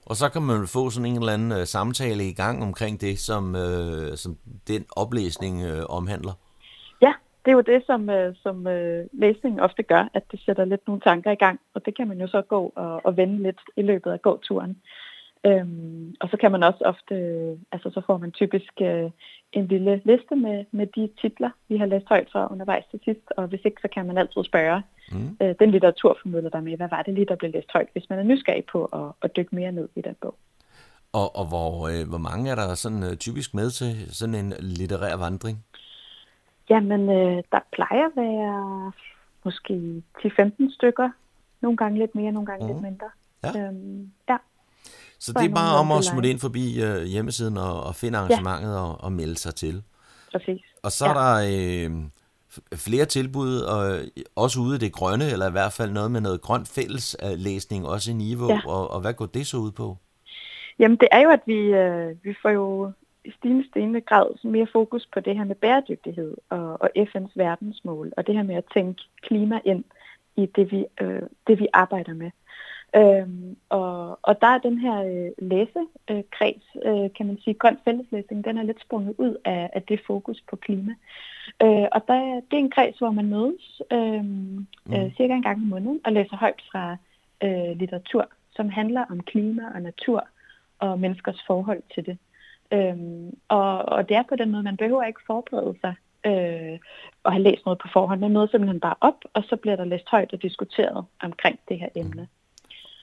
[0.06, 3.18] Og så kan man få sådan en eller anden øh, samtale i gang omkring det,
[3.18, 4.36] som, øh, som
[4.68, 6.32] den oplæsning øh, omhandler.
[7.02, 7.12] Ja,
[7.44, 10.86] det er jo det, som, øh, som øh, læsningen ofte gør, at det sætter lidt
[10.86, 13.60] nogle tanker i gang, og det kan man jo så gå og, og vende lidt
[13.76, 14.76] i løbet af gåturen.
[15.46, 19.10] Øhm, og så kan man også ofte, øh, altså så får man typisk øh,
[19.54, 23.32] en lille liste med, med de titler, vi har læst højt fra undervejs til sidst,
[23.36, 25.36] og hvis ikke, så kan man altid spørge mm.
[25.42, 28.18] øh, den litteraturformidler der med, hvad var det lige, der blev læst højt, hvis man
[28.18, 30.34] er nysgerrig på at, at dykke mere ned i den bog.
[31.12, 34.52] Og, og hvor, øh, hvor mange er der sådan øh, typisk med til sådan en
[34.60, 35.64] litterær vandring?
[36.70, 38.92] Jamen, øh, der plejer at være
[39.44, 41.10] måske 10-15 stykker,
[41.60, 42.72] nogle gange lidt mere, nogle gange mm.
[42.72, 43.10] lidt mindre.
[43.44, 43.50] Ja.
[43.60, 44.36] Øhm, ja.
[45.24, 48.72] Så det er bare om at smutte ind forbi uh, hjemmesiden og, og finde arrangementet
[48.72, 48.80] ja.
[48.84, 49.82] og, og melde sig til.
[50.32, 50.62] Præcis.
[50.82, 51.10] Og så ja.
[51.10, 51.90] er der øh,
[52.86, 53.80] flere tilbud, og
[54.36, 57.38] også ude i det grønne, eller i hvert fald noget med noget grønt fælles uh,
[57.38, 58.48] læsning, også i niveau.
[58.50, 58.60] Ja.
[58.66, 59.96] Og, og hvad går det så ud på?
[60.78, 62.92] Jamen det er jo, at vi, øh, vi får jo
[63.24, 68.12] i stigende, stigende grad mere fokus på det her med bæredygtighed og, og FN's verdensmål,
[68.16, 69.84] og det her med at tænke klima ind
[70.36, 72.30] i det, vi, øh, det, vi arbejder med.
[72.96, 78.44] Øhm, og, og der er den her øh, læsekreds, øh, kan man sige, grøn fælleslæsning,
[78.44, 80.94] den er lidt sprunget ud af, af det fokus på klima.
[81.62, 84.24] Øh, og der, det er en kreds, hvor man mødes øh,
[84.94, 86.96] øh, cirka en gang om måneden og læser højt fra
[87.42, 90.28] øh, litteratur, som handler om klima og natur
[90.78, 92.18] og menneskers forhold til det.
[92.72, 95.94] Øhm, og, og det er på den måde, man behøver ikke forberede sig
[96.26, 96.78] øh,
[97.22, 98.20] og have læst noget på forhånd.
[98.20, 101.78] Man møder simpelthen bare op, og så bliver der læst højt og diskuteret omkring det
[101.78, 102.22] her emne.
[102.22, 102.43] Mm.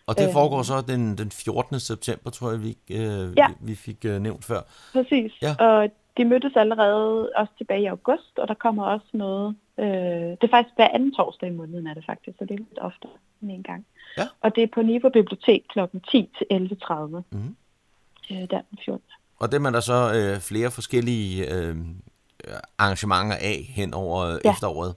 [0.07, 0.63] Og det foregår øhm.
[0.63, 1.79] så den, den 14.
[1.79, 3.47] september, tror jeg, vi, øh, ja.
[3.59, 4.61] vi, fik øh, nævnt før.
[4.93, 5.31] Præcis.
[5.41, 5.55] Ja.
[5.65, 9.55] Og de mødtes allerede også tilbage i august, og der kommer også noget...
[9.79, 12.57] Øh, det er faktisk hver anden torsdag i måneden, er det faktisk, så det er
[12.57, 13.07] lidt ofte
[13.41, 13.85] end en gang.
[14.17, 14.27] Ja.
[14.41, 15.79] Og det er på Niveau Bibliotek kl.
[16.11, 16.93] 10 til 11.30.
[17.31, 17.55] Mm.
[18.31, 19.01] Øh, der den 14.
[19.39, 21.75] Og det er der så øh, flere forskellige øh,
[22.77, 24.51] arrangementer af hen over ja.
[24.51, 24.95] efteråret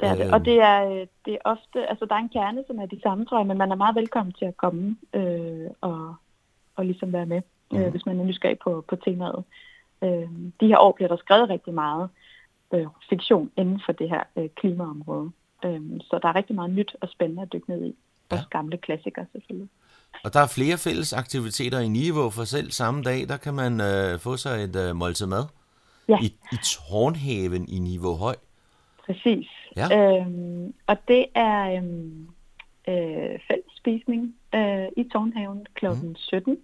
[0.00, 0.32] det er det.
[0.34, 3.00] Og det er, øh, det er ofte, altså der er en kerne, som er de
[3.02, 6.14] samme, tror jeg, men man er meget velkommen til at komme øh, og,
[6.76, 7.78] og ligesom være med, mm.
[7.78, 9.44] øh, hvis man er nysgerrig på, på temaet.
[10.02, 10.28] Øh,
[10.60, 12.08] de her år bliver der skrevet rigtig meget
[12.74, 15.30] øh, fiktion inden for det her øh, klimaområde.
[15.64, 17.94] Øh, så der er rigtig meget nyt og spændende at dykke ned i.
[18.30, 18.36] Ja.
[18.36, 19.68] Også gamle klassikere selvfølgelig.
[20.24, 23.80] Og der er flere fælles aktiviteter i Niveau, for selv samme dag, der kan man
[23.80, 25.44] øh, få sig et øh, måltid mad.
[26.08, 26.18] Ja.
[26.22, 28.36] I, I Tårnhaven i Niveau Høj.
[29.06, 29.48] Præcis.
[29.76, 30.18] Ja.
[30.20, 32.28] Øhm, og det er, øhm,
[32.88, 35.86] øh, fællesspisning øh, i Tårnhaven kl.
[35.88, 36.14] Mm.
[36.16, 36.58] 17.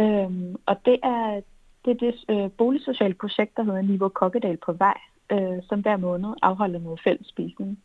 [0.00, 1.40] Øhm, og det er
[1.84, 4.98] det, er det øh, boligsociale projekt, der hedder Niveau Kokkedal på vej,
[5.32, 7.82] øh, som hver måned afholder noget fællesspisning.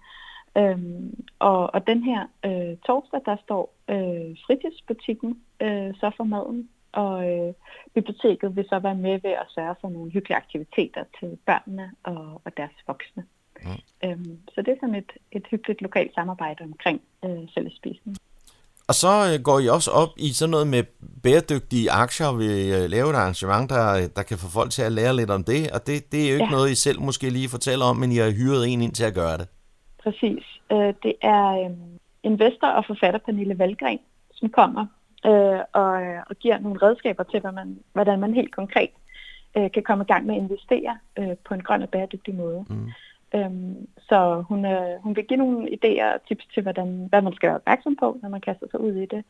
[0.57, 6.69] Øhm, og, og den her øh, torsdag, der står øh, fritidsbutikken øh, så for maden,
[6.91, 7.53] og øh,
[7.93, 12.41] biblioteket vil så være med ved at sørge for nogle hyggelige aktiviteter til børnene og,
[12.45, 13.23] og deres voksne.
[13.65, 14.09] Mm.
[14.09, 18.17] Øhm, så det er sådan et, et hyggeligt lokalt samarbejde omkring øh, fællesspisning.
[18.87, 20.83] Og så øh, går I også op i sådan noget med
[21.23, 24.91] bæredygtige aktier, og vil øh, lave et arrangement, der, der kan få folk til at
[24.91, 25.71] lære lidt om det.
[25.71, 26.51] Og det, det er jo ikke ja.
[26.51, 29.13] noget, I selv måske lige fortæller om, men I har hyret en ind til at
[29.13, 29.47] gøre det.
[30.03, 30.45] Præcis.
[30.71, 31.71] Øh, det er
[32.23, 33.99] investor og forfatter Pernille Valgren,
[34.33, 34.85] som kommer
[35.73, 35.93] og,
[36.29, 38.89] og giver nogle redskaber til, hvordan man, hvordan man helt konkret
[39.73, 40.97] kan komme i gang med at investere
[41.45, 42.65] på en grøn og bæredygtig måde.
[42.69, 42.91] Mm.
[43.35, 47.33] Øhm, så hun, øh, hun vil give nogle idéer og tips til, hvordan, hvad man
[47.33, 49.23] skal være opmærksom på, når man kaster sig ud i det,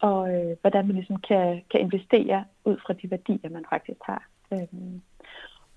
[0.00, 4.28] og øh, hvordan man ligesom kan, kan investere ud fra de værdier, man faktisk har.
[4.52, 5.02] Øhm,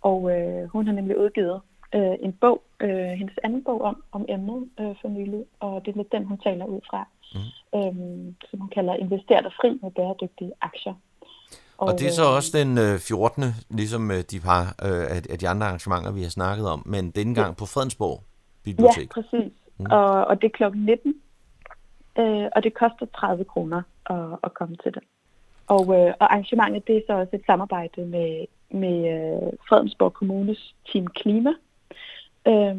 [0.01, 1.61] og øh, hun har nemlig udgivet
[1.95, 5.91] øh, en bog, øh, hendes anden bog om, om emnet øh, for nylig, og det
[5.91, 7.79] er lidt den, hun taler ud fra, mm.
[7.79, 10.93] øhm, som hun kalder Invester dig fri med bæredygtige aktier.
[11.81, 13.43] Og, og det er så øh, også den øh, 14.
[13.69, 17.35] ligesom øh, de par øh, af de andre arrangementer, vi har snakket om, men denne
[17.35, 18.23] gang på Fredensborg
[18.63, 19.09] Bibliotek.
[19.17, 19.53] Ja, præcis.
[19.77, 19.85] Mm.
[19.91, 21.15] Og, og det er klokken 19,
[22.19, 25.03] øh, og det koster 30 kroner at, at komme til det.
[25.67, 30.75] Og, øh, og arrangementet det er så også et samarbejde med, med øh, Fredensborg Kommunes
[30.91, 31.53] Team Klima,
[32.47, 32.75] øh,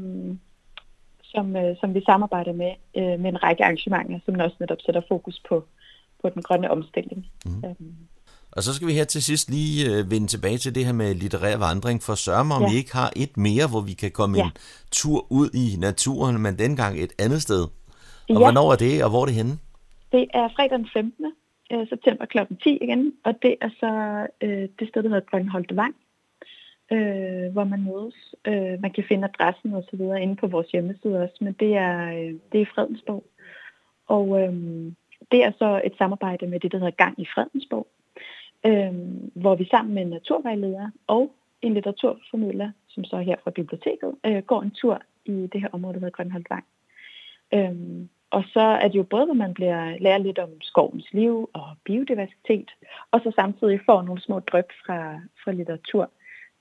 [1.25, 5.03] som, øh, som vi samarbejder med øh, med en række arrangementer, som også netop sætter
[5.09, 5.65] fokus på,
[6.23, 7.27] på den grønne omstilling.
[7.45, 7.65] Mm.
[7.65, 7.75] Øh,
[8.57, 11.15] og så skal vi her til sidst lige øh, vende tilbage til det her med
[11.15, 12.71] litterær vandring, for sørge mig, om ja.
[12.71, 14.45] vi ikke har et mere, hvor vi kan komme ja.
[14.45, 14.51] en
[14.91, 17.63] tur ud i naturen, men dengang et andet sted.
[17.65, 17.71] Og
[18.29, 18.39] ja.
[18.39, 19.55] hvornår er det, og hvor er det henne?
[20.13, 21.33] Det er fredag den 15.
[21.73, 22.39] Øh, september kl.
[22.63, 23.91] 10 igen, og det er så
[24.45, 25.95] øh, det sted, der hedder Grønholdt Vang,
[26.93, 28.19] øh, hvor man mødes.
[28.51, 31.77] Øh, man kan finde adressen og så videre inde på vores hjemmeside også, men det
[31.77, 33.25] er, øh, det er i Fredensborg.
[34.17, 34.53] Og øh,
[35.33, 37.87] det er så et samarbejde med det, der hedder Gang i Fredensborg,
[38.67, 38.93] øh,
[39.35, 44.15] hvor vi sammen med en naturvejleder og en litteraturformidler, som så er her fra biblioteket,
[44.27, 46.65] øh, går en tur i det her område, der hedder Grønholdvang.
[47.55, 51.51] Øh, og så er det jo både, hvor man bliver lærer lidt om skovens liv
[51.53, 52.71] og biodiversitet,
[53.11, 56.11] og så samtidig får nogle små dryp fra, fra litteratur,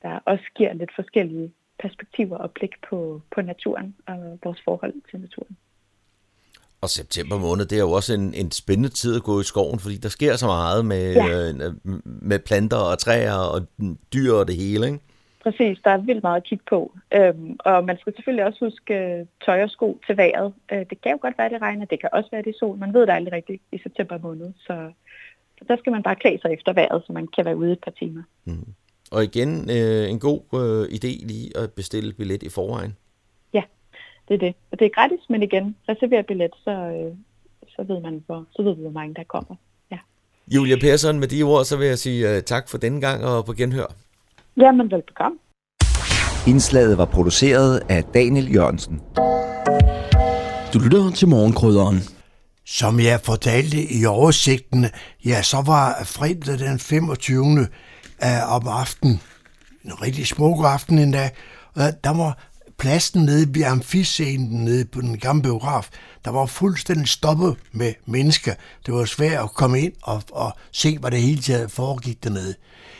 [0.01, 5.19] der også giver lidt forskellige perspektiver og blik på, på naturen og vores forhold til
[5.19, 5.57] naturen.
[6.81, 9.79] Og september måned, det er jo også en, en spændende tid at gå i skoven,
[9.79, 11.49] fordi der sker så meget med, ja.
[11.49, 11.71] øh,
[12.05, 13.61] med planter og træer og
[14.13, 14.99] dyr og det hele, ikke?
[15.43, 16.91] Præcis, der er vildt meget at kigge på.
[17.13, 20.53] Øhm, og man skal selvfølgelig også huske øh, tøj og sko til vejret.
[20.71, 22.77] Øh, det kan jo godt være, det regner, det kan også være, det sol.
[22.77, 24.91] Man ved det aldrig rigtigt i september måned, så,
[25.57, 27.83] så der skal man bare klæde sig efter vejret, så man kan være ude et
[27.83, 28.23] par timer.
[28.45, 28.73] Mm.
[29.11, 32.95] Og igen, øh, en god øh, idé lige at bestille billet i forvejen
[34.27, 34.55] det er det.
[34.71, 37.13] Og det er gratis, men igen, reserver billet, så, øh,
[37.67, 39.55] så ved man, hvor, så ved vi, hvor mange der kommer.
[39.91, 39.97] Ja.
[40.47, 43.45] Julia Persson, med de ord, så vil jeg sige uh, tak for denne gang og
[43.45, 43.85] på genhør.
[44.57, 45.37] Jamen, velbekomme.
[46.47, 49.01] Indslaget var produceret af Daniel Jørgensen.
[50.73, 51.97] Du lytter til morgenkrydderen.
[52.65, 54.85] Som jeg fortalte i oversigten,
[55.25, 57.41] ja, så var fredag den 25.
[57.43, 59.21] Uh, om aftenen,
[59.85, 61.29] en rigtig smuk aften endda,
[61.75, 62.50] uh, der var
[62.81, 65.89] pladsen nede ved amfiscenen nede på den gamle biograf,
[66.25, 68.53] der var fuldstændig stoppet med mennesker.
[68.85, 72.55] Det var svært at komme ind og, og se, hvad det hele taget foregik dernede.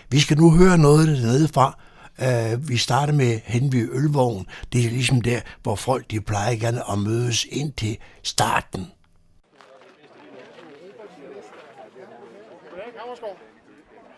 [0.10, 1.78] Vi skal nu høre noget dernede fra.
[2.20, 4.48] Uh, vi starter med Henvig Ølvogn.
[4.74, 8.88] Det er ligesom der, hvor folk de plejer gerne at mødes ind til starten.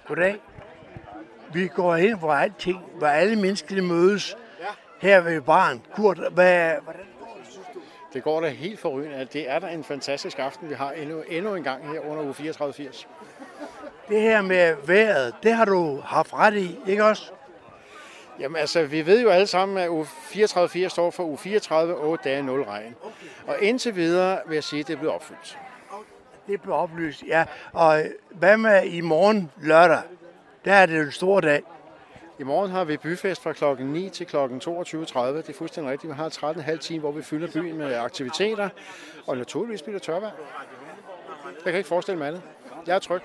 [0.08, 0.36] Goddag.
[1.54, 4.36] Vi går ind, hvor alting, hvor alle mennesker mødes
[5.04, 5.82] her ved barn.
[5.96, 7.80] Kurt, hvad, hvordan går det, synes du?
[8.13, 9.28] Det går da helt forrygende.
[9.34, 12.34] Det er da en fantastisk aften, vi har endnu, endnu en gang her under uge
[12.34, 13.06] 34-80.
[14.10, 17.32] Det her med vejret, det har du haft ret i, ikke også?
[18.39, 22.30] Jamen altså, vi ved jo alle sammen, at uge 34-80 står for uge 34, 8
[22.30, 22.96] dage, 0 regn.
[23.04, 23.54] Okay.
[23.54, 25.60] Og indtil videre vil jeg sige, at det blevet opfyldt.
[26.48, 27.46] Det blev oplyst, ja.
[27.74, 30.02] Og hvad med i morgen lørdag?
[30.66, 31.63] Der er det en stor dag.
[32.43, 34.67] I morgen har vi byfest fra klokken 9 til klokken 22.30.
[34.67, 36.10] Det er fuldstændig rigtigt.
[36.10, 38.69] Vi har 13,5 timer, hvor vi fylder byen med aktiviteter,
[39.27, 40.32] og naturligvis bliver det tørvejr.
[41.45, 42.41] Jeg kan ikke forestille mig andet.
[42.88, 43.21] Jeg er tryg.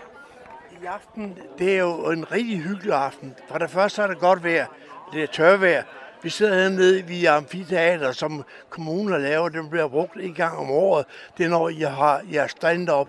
[0.83, 3.35] I aften, det er jo en rigtig hyggelig aften.
[3.48, 4.66] For det første så er det godt vejr.
[5.12, 5.83] Det er tørvejr.
[6.22, 9.48] Vi sidder hernede i amfiteater, som kommuner laver.
[9.48, 11.07] Den bliver brugt en gang om året.
[11.38, 13.09] Det er når jeg har jeres stand-up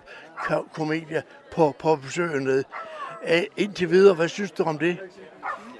[0.72, 2.64] komedie på, på besøg nede.
[3.56, 4.98] Indtil videre, hvad synes du om det?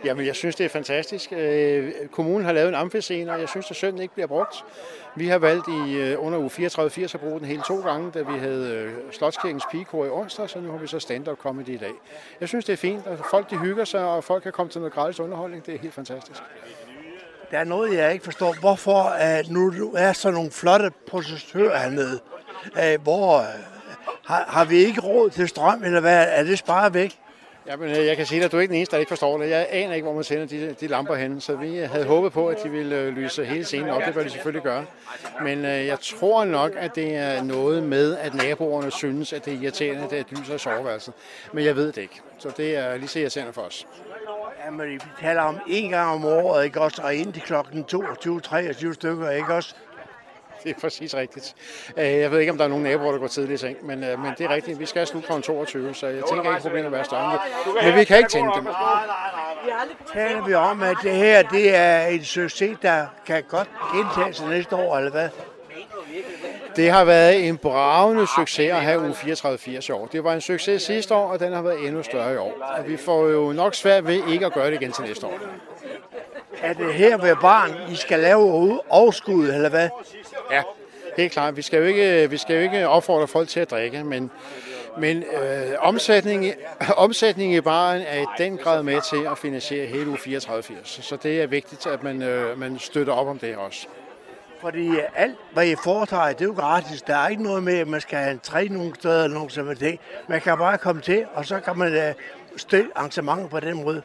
[0.05, 1.33] Jamen, jeg synes, det er fantastisk.
[1.33, 4.65] Øh, kommunen har lavet en amfiscene, og jeg synes, at sønden ikke bliver brugt.
[5.17, 8.23] Vi har valgt i øh, under uge 34-80 at bruge den hele to gange, da
[8.23, 11.77] vi havde øh, Slotskirkens pigekor i onsdag, så nu har vi så stand-up comedy i
[11.77, 11.93] dag.
[12.41, 14.81] Jeg synes, det er fint, at folk de hygger sig, og folk kan komme til
[14.81, 15.67] noget gratis underholdning.
[15.67, 16.41] Det er helt fantastisk.
[17.51, 18.61] Der er noget, jeg ikke forstår.
[18.61, 22.21] Hvorfor at nu er sådan nogle flotte processører hernede?
[23.03, 23.45] Hvor
[24.27, 26.27] har, har vi ikke råd til strøm, eller hvad?
[26.29, 27.20] Er det sparet væk?
[27.67, 29.51] Jamen, men jeg kan sige at du er ikke den eneste, der ikke forstår det.
[29.51, 32.49] Jeg aner ikke, hvor man sender de, de lamper hen, så vi havde håbet på,
[32.49, 34.03] at de ville øh, lyse hele scenen op.
[34.07, 34.85] Det bør de selvfølgelig gøre.
[35.43, 39.55] Men øh, jeg tror nok, at det er noget med, at naboerne synes, at det
[39.55, 41.15] er irriterende, at det lyser i soveværelset.
[41.53, 42.21] Men jeg ved det ikke.
[42.39, 43.87] Så det er lige så irriterende for os.
[44.65, 47.03] Jamen, vi taler om en gang om året, ikke også?
[47.03, 49.75] Og indtil klokken 22-23 stykker, ikke også?
[50.65, 51.55] det er præcis rigtigt.
[51.97, 54.05] Øh, jeg ved ikke, om der er nogen naboer, der går tidligt i seng, men,
[54.05, 54.81] øh, men det er rigtigt.
[54.81, 55.41] Vi skal slutte kl.
[55.41, 57.39] 22, så jeg tænker ikke, problemet er større.
[57.83, 58.67] Men vi kan ikke tænde dem.
[60.13, 64.49] Taler vi om, at det her det er en succes, der kan godt gentage sig
[64.49, 65.29] næste år, eller hvad?
[66.77, 70.07] Det har været en bravende succes at have u 34-80 år.
[70.07, 72.59] Det var en succes sidste år, og den har været endnu større i år.
[72.79, 75.39] Og vi får jo nok svært ved ikke at gøre det igen til næste år.
[76.63, 79.89] Er det her ved barn, I skal lave overskud, eller hvad?
[80.51, 80.63] Ja,
[81.17, 81.57] helt klart.
[81.57, 84.31] Vi skal jo ikke, vi skal jo ikke opfordre folk til at drikke, men,
[84.99, 86.55] men øh, omsætning,
[86.97, 91.19] omsætning i baren er i den grad med til at finansiere hele u 34 Så
[91.23, 93.87] det er vigtigt, at man, øh, man støtter op om det også.
[94.61, 97.03] Fordi alt, hvad I foretager, det er jo gratis.
[97.03, 99.51] Der er ikke noget med, at man skal have en træ nogle steder eller nogen
[99.51, 99.99] som det.
[100.29, 102.15] Man kan bare komme til, og så kan man øh,
[102.57, 104.03] støtte arrangementer på den måde.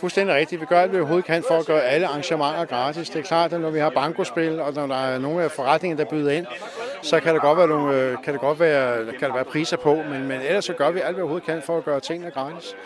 [0.00, 0.60] Fuldstændig rigtigt.
[0.60, 3.10] Vi gør alt, hvad vi overhovedet kan for at gøre alle arrangementer gratis.
[3.10, 6.04] Det er klart, at når vi har bankospil, og når der er nogle af forretningerne,
[6.04, 6.46] der byder ind,
[7.02, 9.76] så kan det godt være, nogle, øh, kan det godt være, kan der være priser
[9.76, 12.00] på, men, men ellers så gør vi alt, hvad vi overhovedet kan for at gøre
[12.00, 12.76] tingene gratis.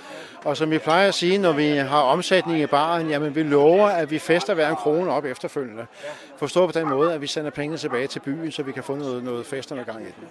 [0.45, 3.87] Og som vi plejer at sige, når vi har omsætning i baren, jamen vi lover,
[3.87, 5.87] at vi fester hver en krone op efterfølgende.
[6.37, 8.95] Forstå på den måde, at vi sender pengene tilbage til byen, så vi kan få
[8.95, 10.29] noget, noget festerne gang i den.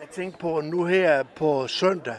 [0.00, 2.14] Jeg tænkte på nu her på søndag,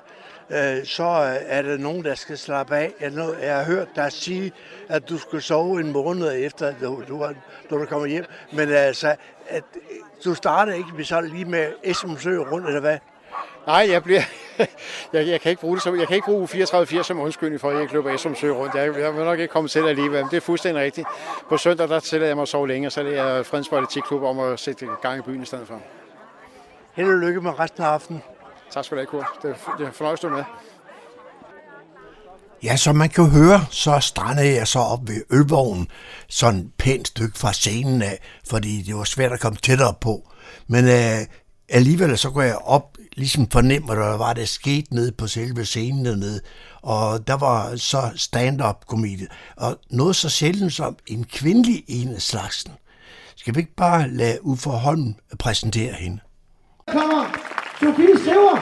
[0.50, 1.04] øh, så
[1.46, 2.94] er der nogen, der skal slappe af.
[3.02, 4.52] Jeg, jeg har hørt dig sige,
[4.90, 7.26] at du skal sove en måned efter, du, du,
[7.70, 8.26] du, du kommer hjem.
[8.54, 9.16] Men altså,
[9.48, 9.64] at,
[10.26, 12.98] du starter ikke med så lige med Esmsø rundt, eller hvad?
[13.68, 14.22] Nej, jeg bliver...
[15.14, 17.70] jeg, jeg, kan ikke bruge det som, jeg kan ikke bruge 34-80 som undskyldning for,
[17.70, 18.76] at jeg ikke løber Esmsø rundt.
[18.76, 21.08] Jeg, jeg vil nok ikke komme til det alligevel, men det er fuldstændig rigtigt.
[21.50, 24.24] På søndag, der tillader jeg mig at sove længe, og så er jeg Fredensborg Atletikklub
[24.24, 25.82] om at sætte gang i byen i stedet for.
[26.94, 28.22] Held og lykke med resten af aftenen.
[28.72, 29.26] Tak skal du have, Kurt.
[29.42, 29.50] Det
[29.88, 30.44] er, fornøjelse, med.
[32.64, 35.88] Ja, som man kan høre, så strandede jeg så op ved ølvognen,
[36.28, 40.30] sådan et pænt stykke fra scenen af, fordi det var svært at komme tættere på.
[40.68, 41.28] Men øh,
[41.70, 45.66] alligevel så går jeg op, ligesom fornemme, hvad der var, der skete nede på selve
[45.66, 46.42] scenen dernede.
[46.82, 49.28] Og der var så stand-up komedie.
[49.58, 52.72] Og noget så sjældent som en kvindelig en af slagsen.
[53.36, 56.20] Skal vi ikke bare lade Uffe Holm præsentere hende?
[56.88, 57.45] Kommer
[57.80, 58.56] Sofie Sever.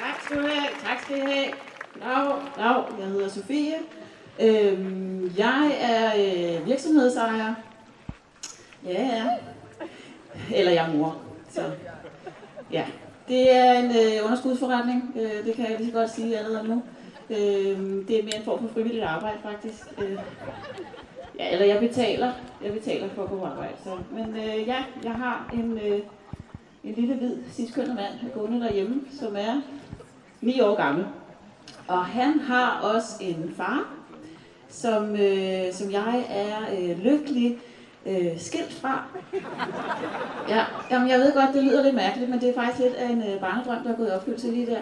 [0.00, 0.68] Tak skal du have.
[0.84, 1.52] Tak skal I have.
[2.00, 2.84] Dag, dag.
[2.98, 3.74] Jeg hedder Sofie.
[4.40, 7.54] Øhm, jeg er øh, virksomhedsejer.
[8.84, 9.26] Ja, ja.
[10.54, 11.16] Eller jeg er mor.
[11.50, 11.62] Så,
[12.72, 12.86] ja.
[13.28, 15.14] Det er en øh, underskudsforretning.
[15.16, 16.82] Øh, det kan jeg lige så godt sige allerede nu.
[17.30, 19.84] Øh, det er mere en form for frivilligt arbejde, faktisk.
[19.98, 20.18] Øh,
[21.40, 22.32] Ja, eller jeg betaler.
[22.64, 23.74] Jeg betaler for at gå på arbejde.
[23.84, 23.90] Så.
[24.12, 26.00] Men øh, ja, jeg har en, øh,
[26.84, 29.60] en lille hvid, sidstkønnet mand gående derhjemme, som er
[30.40, 31.06] 9 år gammel.
[31.88, 33.94] Og han har også en far,
[34.68, 37.58] som, øh, som jeg er øh, lykkelig
[38.06, 39.04] øh, skilt fra.
[40.48, 43.08] Ja, jamen jeg ved godt, det lyder lidt mærkeligt, men det er faktisk lidt af
[43.08, 44.80] en øh, barnedrøm, der er gået i opfyldelse lige der.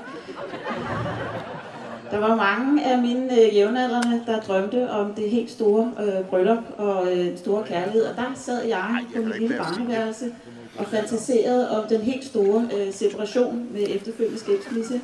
[2.11, 6.65] Der var mange af mine øh, jævnaldrende, der drømte om det helt store øh, bryllup
[6.79, 8.05] og øh, store kærlighed.
[8.05, 10.35] Og der sad jeg på min lille barneværelse
[10.79, 15.01] og fantaserede om den helt store øh, separation med efterfølgende skilsmisse.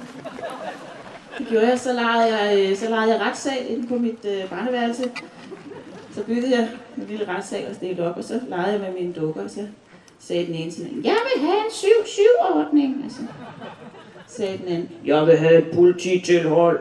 [1.38, 4.50] Det gjorde jeg, så legede jeg, øh, så legede jeg retssal inde på mit øh,
[4.50, 5.10] barneværelse.
[6.14, 9.12] Så byggede jeg en lille retssal og stillede op, og så legede jeg med mine
[9.12, 9.66] dukker, og så
[10.18, 13.04] sagde den ene til mig, jeg vil have en 7-7-ordning.
[13.04, 13.20] Altså,
[14.26, 14.90] sagde den anden.
[15.04, 16.80] Jeg vil have et polititilhold.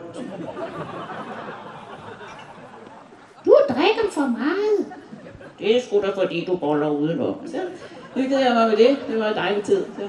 [3.44, 4.94] Du drikker for meget.
[5.58, 7.34] Det er sgu da fordi, du boller udenom.
[7.46, 7.60] Så
[8.14, 8.96] hyggede jeg mig med det.
[9.08, 9.84] Det var en dejlig tid.
[9.98, 10.08] Så.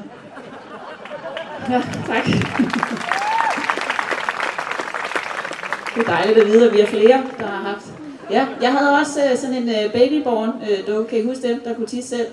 [1.69, 2.25] Ja, tak.
[5.95, 7.85] Det er dejligt at vide, at vi er flere, der har haft.
[8.31, 11.09] Ja, jeg havde også øh, sådan en øh, babyborn øh, dukke.
[11.09, 12.27] Kan I huske dem, der kunne tisse selv?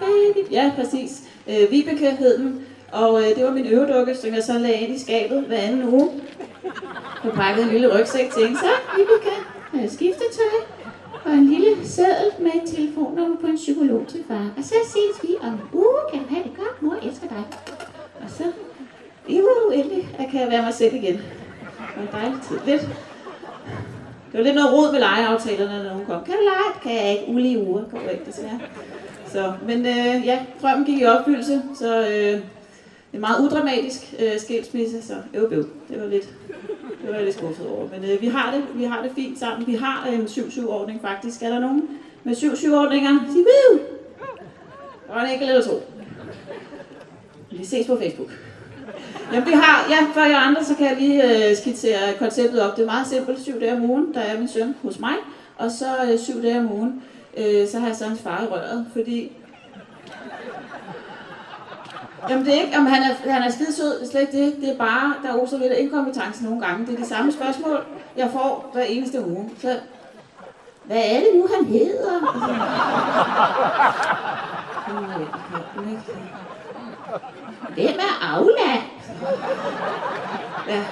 [0.00, 0.52] Baby.
[0.52, 1.22] Ja, præcis.
[1.48, 2.66] Øh, Vibeke hed den.
[2.92, 5.88] Og øh, det var min øvedukke, som jeg så lagde ind i skabet hver anden
[5.88, 6.10] uge.
[7.24, 8.58] Jeg pakkede en lille rygsæk til hende.
[8.60, 8.70] Så,
[9.00, 9.36] Ibuka,
[9.72, 10.58] har jeg skiftetøj?
[11.24, 14.50] Og en lille sædel med et telefonnummer på en psykolog til far.
[14.56, 15.98] Og så ses vi om en uge.
[16.12, 16.82] Kan du have det godt?
[16.82, 17.44] Mor elsker dig.
[18.22, 18.44] Og så,
[19.28, 21.14] jo, endelig, jeg kan være mig selv igen.
[21.14, 22.58] Det var en dejlig tid.
[22.66, 22.80] Lidt.
[24.32, 26.24] Det var lidt noget rod med legeaftalerne, når nogen kom.
[26.24, 26.82] Kan du lege?
[26.82, 27.32] Kan jeg ikke.
[27.32, 27.82] Ulige uger.
[27.90, 28.60] Går ikke, desværre.
[29.26, 32.40] Så, men øh, ja, drømmen gik i opfyldelse, så øh,
[33.12, 35.66] en meget udramatisk øh, skilsmisse, så øv, øv.
[35.88, 36.28] Det var lidt,
[37.02, 37.88] det var jeg lidt skuffet over.
[37.88, 39.66] Men øh, vi, har det, vi har det fint sammen.
[39.66, 41.42] Vi har en 7-7-ordning faktisk.
[41.42, 41.88] Er der nogen
[42.24, 43.18] med 7-7-ordninger?
[43.32, 43.80] Sig woo!
[45.08, 45.82] Og en enkelt eller to.
[47.50, 48.30] Vi ses på Facebook.
[49.32, 52.76] Jamen vi har, ja, for jer andre, så kan jeg lige øh, skitsere konceptet op.
[52.76, 53.40] Det er meget simpelt.
[53.40, 55.14] Syv dage om ugen, der er min søn hos mig.
[55.56, 57.02] Og så øh, syv dage om ugen,
[57.36, 59.32] øh, så har jeg så hans far i røret, fordi
[62.28, 64.44] Jamen det er ikke, om han er, han er skide sød, det er slet ikke
[64.44, 64.56] det.
[64.60, 66.86] Det er bare, der er også lidt inkompetence nogle gange.
[66.86, 67.84] Det er de samme spørgsmål,
[68.16, 69.50] jeg får hver eneste uge.
[69.58, 69.76] Så,
[70.84, 72.20] hvad er det nu, han hedder?
[77.74, 78.72] Hvem er Aula?
[80.68, 80.84] Ja.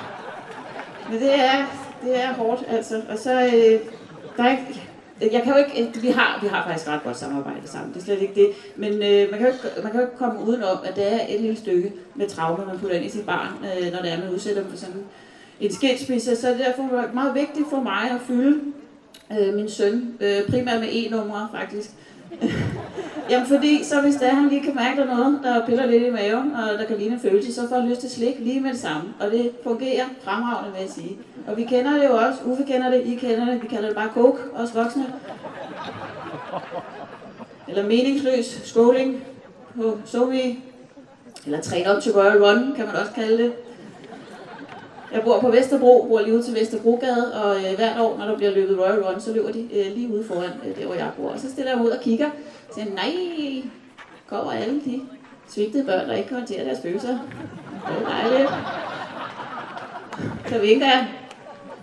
[1.11, 1.66] Men det er,
[2.03, 3.03] det er hårdt, altså.
[3.11, 3.81] Og så, øh,
[4.37, 4.89] der er ikke,
[5.21, 8.05] jeg kan jo ikke, vi har, vi har faktisk ret godt samarbejde sammen, det er
[8.05, 10.79] slet ikke det, men øh, man, kan jo ikke, man kan jo ikke komme udenom,
[10.85, 13.93] at det er et lille stykke med traumer, man putter ind i sit barn, øh,
[13.93, 15.05] når det er, man udsætter dem for sådan
[15.61, 18.61] en skilsmisse, så det er derfor meget vigtigt for mig at fylde
[19.39, 21.91] øh, min søn, øh, primært med e-numre faktisk,
[23.31, 26.11] Jamen fordi, så hvis der han lige kan mærke, der noget, der piller lidt i
[26.11, 28.70] maven, og der kan ligne en følelse, så får han lyst til slik lige med
[28.70, 29.03] det samme.
[29.20, 31.18] Og det fungerer fremragende, vil jeg sige.
[31.47, 32.39] Og vi kender det jo også.
[32.45, 33.62] Uffe kender det, I kender det.
[33.62, 35.07] Vi kalder det bare coke, os voksne.
[37.68, 39.24] Eller meningsløs skåling
[39.76, 40.64] på Somi.
[41.47, 43.53] Eller train op til Royal Run, kan man også kalde det.
[45.13, 48.37] Jeg bor på Vesterbro, bor lige ude til Vesterbrogade, og øh, hvert år, når der
[48.37, 51.11] bliver løbet Royal Run, så løber de øh, lige ude foran øh, der, hvor jeg
[51.17, 51.29] bor.
[51.29, 52.27] Og så stiller jeg ud og kigger,
[52.69, 53.13] og siger, nej,
[54.27, 55.01] kommer alle de
[55.49, 57.19] svigtede børn, der ikke kan håndtere deres følelser.
[57.89, 58.51] Det er dejligt.
[60.49, 61.09] Så vinker jeg.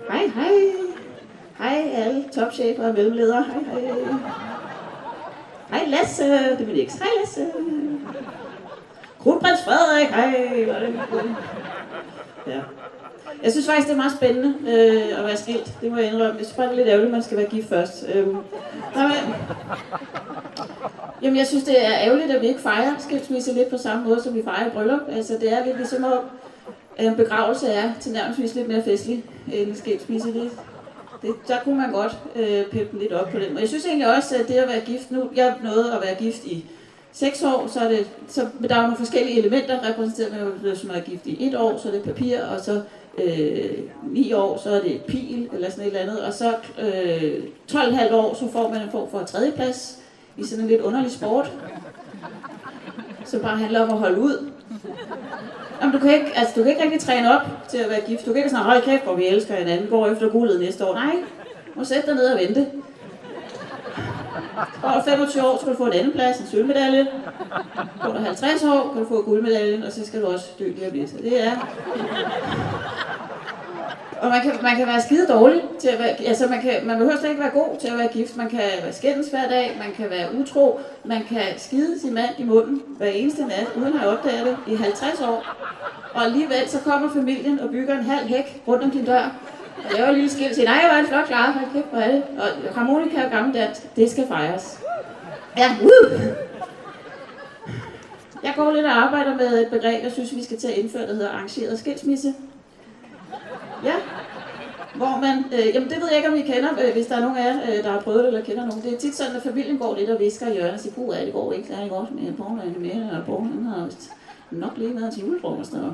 [0.10, 0.52] Hej, hej.
[1.58, 3.44] Hej alle topchefer og mellemledere.
[3.44, 3.92] Hej, hej.
[5.70, 6.94] Hej Lasse, det er min eks.
[6.94, 7.48] Hej Lasse.
[9.20, 10.66] Kronprins Frederik, hej.
[10.68, 11.00] Var det
[12.48, 12.60] Ja.
[13.44, 15.74] Jeg synes faktisk, det er meget spændende øh, at være skilt.
[15.82, 16.38] Det må jeg indrømme.
[16.38, 18.06] Jeg synes bare, det er lidt ærgerligt, at man skal være gift først.
[18.14, 18.38] Øhm,
[18.96, 19.34] nej, men,
[21.22, 24.24] jamen, jeg synes, det er ærgerligt, at vi ikke fejrer skilsmisse lidt på samme måde,
[24.24, 25.02] som vi fejrer bryllup.
[25.12, 26.06] Altså, det er lidt ligesom,
[26.98, 29.24] at en begravelse er til nærmest lidt mere festlig
[29.54, 30.34] end en skilsmisse.
[30.34, 30.52] Det,
[31.22, 33.56] det, der kunne man godt øh, pippe lidt op på den.
[33.56, 36.16] Og jeg synes egentlig også, at det at være gift nu, jeg nåede at være
[36.16, 36.66] gift i
[37.12, 41.00] seks år, så er det, så der er nogle forskellige elementer repræsenteret med, som er
[41.00, 42.82] gift i et år, så er det papir, og så
[43.24, 47.44] øh, 9 år, så er det pil eller sådan et eller andet, og så øh,
[47.72, 50.00] 12,5 år, så får man en form for tredjeplads
[50.38, 51.52] i sådan en lidt underlig sport,
[53.26, 54.52] som bare handler om at holde ud.
[55.82, 58.26] Jamen, du kan ikke, altså, du kan ikke rigtig træne op til at være gift.
[58.26, 60.94] Du kan ikke sådan, hold kæft, hvor vi elsker hinanden, går efter guldet næste år.
[60.94, 61.16] Nej,
[61.76, 62.68] må sætte dig ned og vente.
[64.84, 67.08] Over 25 år skal du få en anden plads, en sølvmedalje.
[68.02, 70.88] Går du 50 år, kan du få guldmedaljen, og så skal du også dø lige
[70.88, 71.10] om lidt.
[71.10, 71.52] Så det er...
[74.22, 76.98] Og man kan, man kan være skide dårlig til at være, altså man, kan, man
[76.98, 78.38] behøver slet ikke være god til at være gift.
[78.38, 82.30] Man kan være skændes hver dag, man kan være utro, man kan skide sin mand
[82.38, 85.44] i munden hver eneste nat, uden at opdage det i 50 år.
[86.14, 89.32] Og alligevel så kommer familien og bygger en halv hæk rundt om din dør,
[89.98, 91.98] jeg var lige lille skilt og nej, jeg var en flot klaret, hold kæft, for
[91.98, 92.24] alle.
[92.24, 94.80] Og harmonika og gammeldansk, det skal fejres.
[95.58, 96.22] Ja, uh!
[98.44, 101.08] Jeg går lidt og arbejder med et begreb, jeg synes, vi skal til at indføre,
[101.08, 102.34] der hedder arrangeret skilsmisse.
[103.84, 103.94] Ja,
[104.96, 107.22] hvor man, øh, jamen det ved jeg ikke, om I kender, øh, hvis der er
[107.22, 108.84] nogen af jer, øh, der har prøvet det eller kender nogen.
[108.84, 111.16] Det er tit sådan, at familien går lidt og visker i hjørnet og siger, puh,
[111.16, 113.90] det går ikke, der er ikke også med Paul og mere, og porno han har
[114.52, 115.74] nok lige været til julefrokost.
[115.74, 115.94] Og,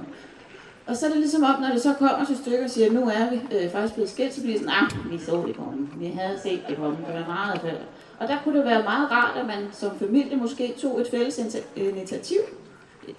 [0.88, 3.08] og så er det ligesom om, når det så kommer til stykker og siger, nu
[3.08, 5.90] er vi øh, faktisk blevet skilt, så bliver det sådan, ah, vi så det komme,
[5.98, 7.82] vi havde set det komme, det var meget fælles.
[8.20, 11.40] Og der kunne det være meget rart, at man som familie måske tog et fælles
[11.76, 12.38] initiativ.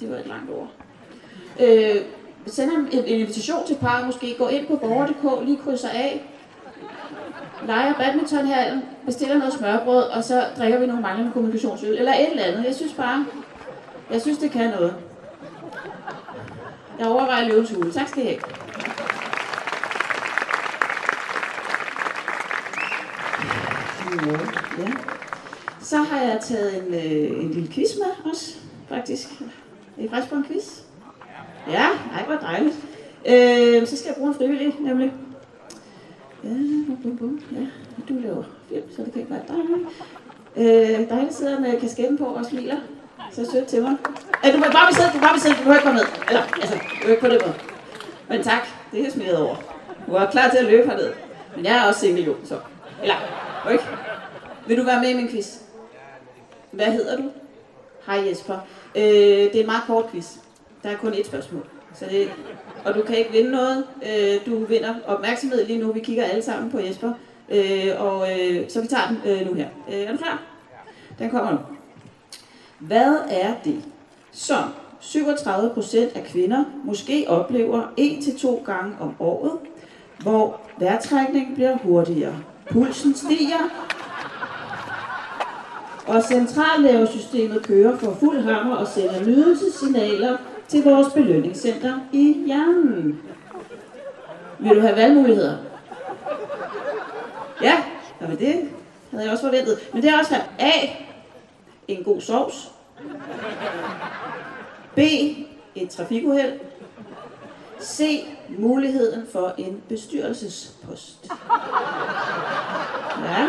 [0.00, 0.68] Det var et langt ord.
[1.60, 1.96] Øh,
[2.46, 6.30] sender en, en invitation til par, måske går ind på borger.dk, lige krydser af,
[7.66, 12.44] leger badmintonhallen, bestiller noget smørbrød, og så drikker vi nogle manglende kommunikationsøl, eller et eller
[12.44, 12.64] andet.
[12.64, 13.24] Jeg synes bare,
[14.10, 14.94] jeg synes, det kan noget.
[16.98, 17.92] Jeg overvejer løvens hule.
[17.92, 18.40] Tak skal I have.
[24.78, 24.92] Ja.
[25.80, 28.56] Så har jeg taget en, øh, en lille quiz med også,
[28.88, 29.28] faktisk.
[29.96, 30.80] Det er faktisk på en quiz.
[31.68, 32.76] Ja, ej, hvor dejligt.
[33.26, 35.12] Øh, så skal jeg bruge en frivillig, nemlig.
[36.44, 36.48] Ja,
[37.02, 37.66] bum, bum, ja.
[38.08, 39.56] Du laver film, så det kan ikke være dig.
[40.56, 42.76] Øh, dig, der sidder med kasketten på og smiler.
[43.32, 43.96] Så sødt til mig.
[44.44, 45.98] Ja, du må bare blive siddende, du må bare blive siddende, du må ikke komme
[45.98, 46.06] ned.
[46.28, 47.54] Eller, altså, du ikke på det måde.
[48.28, 48.62] Men tak,
[48.92, 49.56] det er smidt over.
[50.06, 51.12] Du er klar til at løbe herned.
[51.56, 52.58] Men jeg er også single jo, så.
[53.02, 53.14] Eller,
[53.72, 53.84] ikke?
[54.66, 55.58] Vil du være med i min quiz?
[56.70, 57.22] Hvad hedder du?
[58.06, 58.58] Hej Jesper.
[58.94, 60.32] Øh, det er en meget kort quiz.
[60.82, 61.66] Der er kun ét spørgsmål.
[61.94, 62.30] Så det,
[62.84, 63.84] og du kan ikke vinde noget.
[64.02, 65.92] Øh, du vinder opmærksomhed lige nu.
[65.92, 67.12] Vi kigger alle sammen på Jesper.
[67.48, 69.68] Øh, og øh, så vi tager den øh, nu her.
[69.88, 70.42] Øh, er du klar?
[71.18, 71.58] Den kommer nu.
[72.86, 73.84] Hvad er det,
[74.32, 74.64] som
[75.00, 79.52] 37% af kvinder måske oplever 1-2 gange om året,
[80.22, 82.34] hvor vejrtrækningen bliver hurtigere,
[82.70, 83.70] pulsen stiger,
[86.06, 90.36] og centralnervesystemet kører for fuld hammer og sender nydelsessignaler
[90.68, 93.20] til vores belønningscenter i hjernen.
[94.58, 95.56] Vil du have valgmuligheder?
[97.62, 97.82] Ja,
[98.20, 98.68] men det
[99.10, 99.78] havde jeg også forventet.
[99.92, 100.42] Men det er også her.
[100.58, 100.72] A.
[101.88, 102.73] En god sovs.
[104.94, 104.98] B.
[105.74, 106.60] Et trafikuheld.
[107.80, 108.24] C.
[108.58, 111.30] Muligheden for en bestyrelsespost.
[113.24, 113.48] Ja.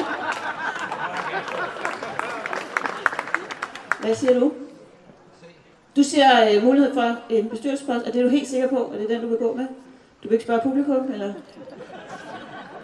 [3.99, 4.51] Hvad siger du?
[5.95, 8.08] Du ser uh, øh, mulighed for en bestyrelsespost.
[8.08, 8.84] Er det du helt sikker på?
[8.84, 9.68] at det er den, du vil gå med?
[10.24, 11.34] Du vil ikke spørge publikum, eller?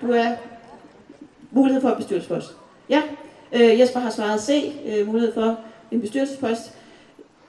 [0.01, 0.35] Du er
[1.51, 2.55] mulighed for en bestyrelsespost.
[2.89, 3.01] Ja,
[3.51, 5.57] uh, Jesper har svaret C, uh, mulighed for
[5.91, 6.73] en bestyrelsespost.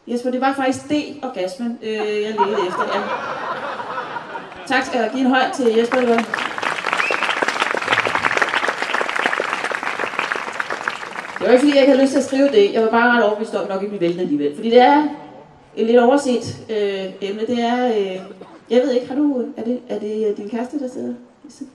[0.07, 2.84] Jesper, det var faktisk D, orgasmen, øh, jeg ledte efter.
[2.95, 3.03] Ja.
[4.66, 6.01] Tak, skal jeg give en hånd til Jesper.
[6.01, 6.16] Det var.
[11.38, 12.72] Det var ikke fordi, jeg ikke havde lyst til at skrive det.
[12.72, 14.55] Jeg var bare ret overbevist om, at nok ikke blive væltet alligevel.
[14.55, 15.09] Fordi det er
[15.76, 17.47] et lidt overset øh, emne.
[17.47, 18.20] Det er, øh,
[18.70, 21.14] jeg ved ikke, har du, er det, er det øh, din kæreste, der sidder?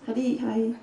[0.05, 0.75] Har de, har I?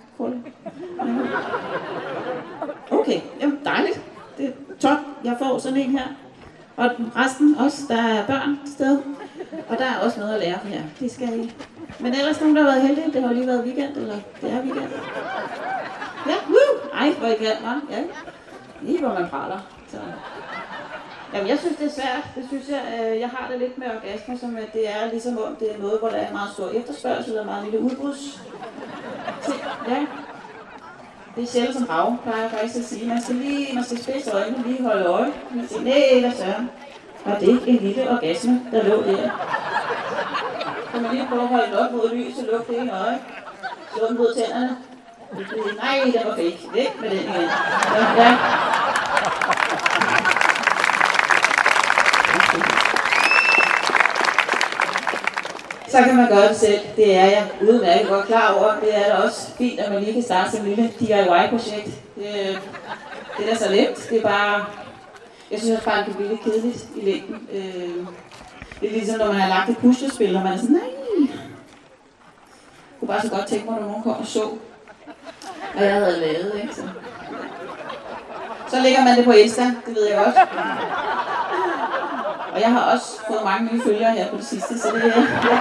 [2.90, 4.00] Okay, jamen dejligt.
[4.38, 4.98] Det er top.
[5.24, 6.06] Jeg får sådan en her.
[6.76, 9.02] Og resten også, der er børn til stede.
[9.68, 10.82] Og der er også noget at lære her.
[11.00, 11.52] Det skal I.
[12.00, 13.12] Men ellers nogen, der har været heldige.
[13.12, 14.90] Det har jo lige været weekend, eller det er weekend.
[16.26, 16.90] Ja, woo!
[16.94, 17.92] Ej, hvor I kan, hva'?
[17.92, 18.02] Ja.
[18.82, 19.58] Lige hvor man praler.
[19.90, 19.98] Så.
[21.34, 22.24] Jamen, jeg synes, det er svært.
[22.34, 25.38] Det synes jeg, øh, jeg har det lidt med orgasmer, som at det er ligesom
[25.38, 28.42] om, det er noget, hvor der er meget stor efterspørgsel og meget lille udbruds.
[29.88, 30.06] Ja.
[31.36, 33.08] Det er sjældent som rav, plejer jeg faktisk at sige.
[33.08, 35.32] Man skal lige, man skal spidse øjnene, lige holde øje.
[35.54, 36.70] Man siger, nej, hvad søren.
[37.24, 39.30] Var det ikke en lille orgasme, der lå der?
[40.92, 43.18] Kan man lige prøve at holde op mod lys og lukke det ene øje.
[43.96, 44.76] Slå den mod tænderne.
[45.82, 46.58] Nej, den var fake.
[46.74, 47.48] Væk med den igen.
[47.94, 48.38] Ja, ja.
[55.94, 56.80] Så kan man gøre det selv.
[56.96, 58.80] Det er jeg udmærket godt klar over.
[58.80, 61.86] Det er da også fint, at man lige kan starte som en lille DIY-projekt.
[62.16, 62.58] Det,
[63.38, 64.06] det er da så nemt.
[64.10, 64.64] Det er bare...
[65.50, 67.48] Jeg synes også bare, det kan blive lidt kedeligt i længden.
[67.52, 68.06] Øh,
[68.80, 71.28] det er ligesom, når man har lagt et puslespil, og man er sådan, nej.
[72.90, 74.42] Jeg kunne bare så godt tænke mig, når nogen kom og så,
[75.76, 76.52] hvad jeg havde lavet.
[76.62, 76.74] Ikke?
[76.74, 76.82] Så.
[78.68, 80.40] så lægger man det på Insta, det ved jeg også.
[82.54, 85.20] Og jeg har også fået mange nye følgere her på det sidste, så det er...
[85.50, 85.58] Ja.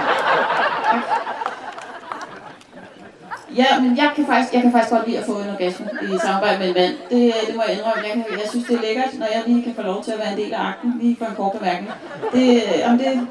[3.56, 6.18] Ja, men jeg kan faktisk, jeg kan faktisk godt lide at få en orgasme i
[6.18, 6.92] samarbejde med en mand.
[7.10, 8.02] Det, det må jeg indrømme.
[8.02, 10.18] Jeg, kan, jeg synes, det er lækkert, når jeg lige kan få lov til at
[10.18, 11.92] være en del af akten, lige for en kort bemærkning.
[12.32, 13.28] Det, øh, om det,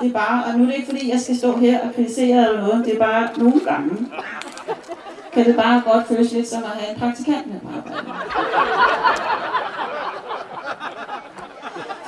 [0.00, 2.48] det er bare, og nu er det ikke fordi, jeg skal stå her og kritisere
[2.48, 4.08] eller noget, det er bare nogle gange,
[5.32, 8.10] kan det bare godt føles lidt som at have en praktikant med på arbejde.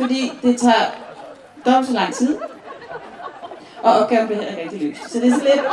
[0.00, 0.84] Fordi det tager
[1.66, 2.36] dobbelt så lang tid,
[3.82, 5.12] og opgaven bliver heller ikke rigtig løst.
[5.12, 5.64] Så det er så lidt...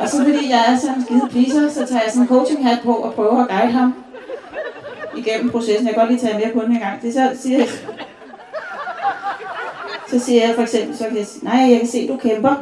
[0.00, 2.68] Og så fordi jeg er sådan en skide pleaser, så tager jeg sådan en coaching
[2.68, 3.94] hat på og prøver at guide ham
[5.16, 5.86] igennem processen.
[5.86, 7.02] Jeg kan godt lige tage mere på den en gang.
[7.02, 7.68] Det så siger jeg,
[10.08, 12.54] så siger jeg for eksempel, så kan jeg sige, nej, jeg kan se, du kæmper.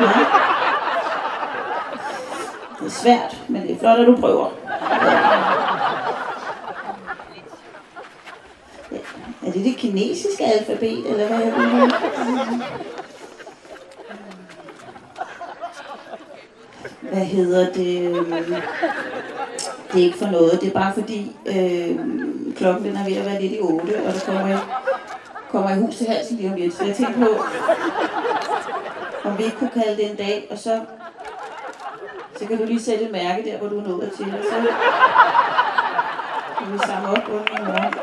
[0.00, 0.06] Ja.
[2.80, 4.46] Det er svært, men det er flot, at du prøver.
[4.90, 5.79] Ja.
[9.50, 11.94] Er det det kinesiske alfabet, eller hvad er det?
[17.00, 18.26] Hvad hedder det?
[19.92, 21.98] Det er ikke for noget, det er bare fordi øh,
[22.56, 24.60] klokken den er ved at være lidt i 8, og der kommer jeg,
[25.50, 26.74] kommer jeg hus til halsen lige om lidt.
[26.74, 27.44] Så jeg tænkte på,
[29.24, 30.80] om vi ikke kunne kalde det en dag, og så
[32.38, 34.56] Så kan du lige sætte et mærke der, hvor du er nået til, og så
[36.58, 37.94] kan vi samle op under i morgen.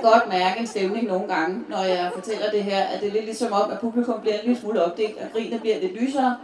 [0.00, 3.12] Kan godt mærke en stemning nogle gange, når jeg fortæller det her, at det er
[3.12, 6.36] lidt ligesom om, at publikum bliver en lille smule opdelt, og grinene bliver lidt lysere.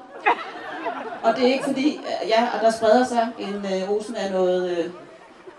[1.22, 4.78] Og det er ikke fordi, ja, og der spreder sig en øh, rosen af noget,
[4.78, 4.90] øh,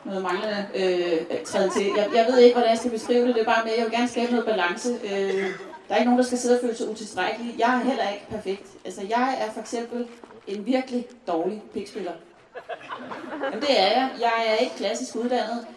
[0.06, 1.86] noget manglende øh, træde til.
[1.98, 3.86] Jeg, jeg ved ikke, hvordan jeg skal beskrive det, det er bare med, at jeg
[3.86, 4.90] vil gerne skabe noget balance.
[5.04, 5.50] Øh,
[5.88, 7.56] der er ikke nogen, der skal sidde og føle sig utilstrækkelig.
[7.60, 8.68] Jeg er heller ikke perfekt.
[8.86, 10.08] Altså, jeg er for eksempel
[10.48, 12.12] en virkelig dårlig pikspiller.
[13.44, 14.10] Jamen, det er jeg.
[14.20, 15.68] Jeg er ikke klassisk uddannet.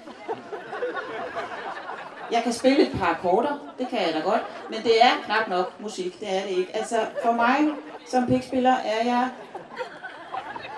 [2.30, 5.48] Jeg kan spille et par akkorder, det kan jeg da godt, men det er knap
[5.48, 6.76] nok musik, det er det ikke.
[6.76, 7.56] Altså, for mig
[8.06, 9.28] som pikspiller er jeg...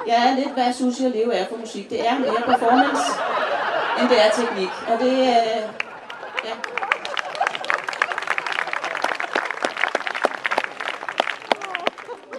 [0.07, 1.90] Jeg er lidt, hvad Susie og Leo er for musik.
[1.90, 3.03] Det er mere performance,
[4.01, 4.68] end det er teknik.
[4.88, 5.42] Og det er...
[6.44, 6.55] Ja.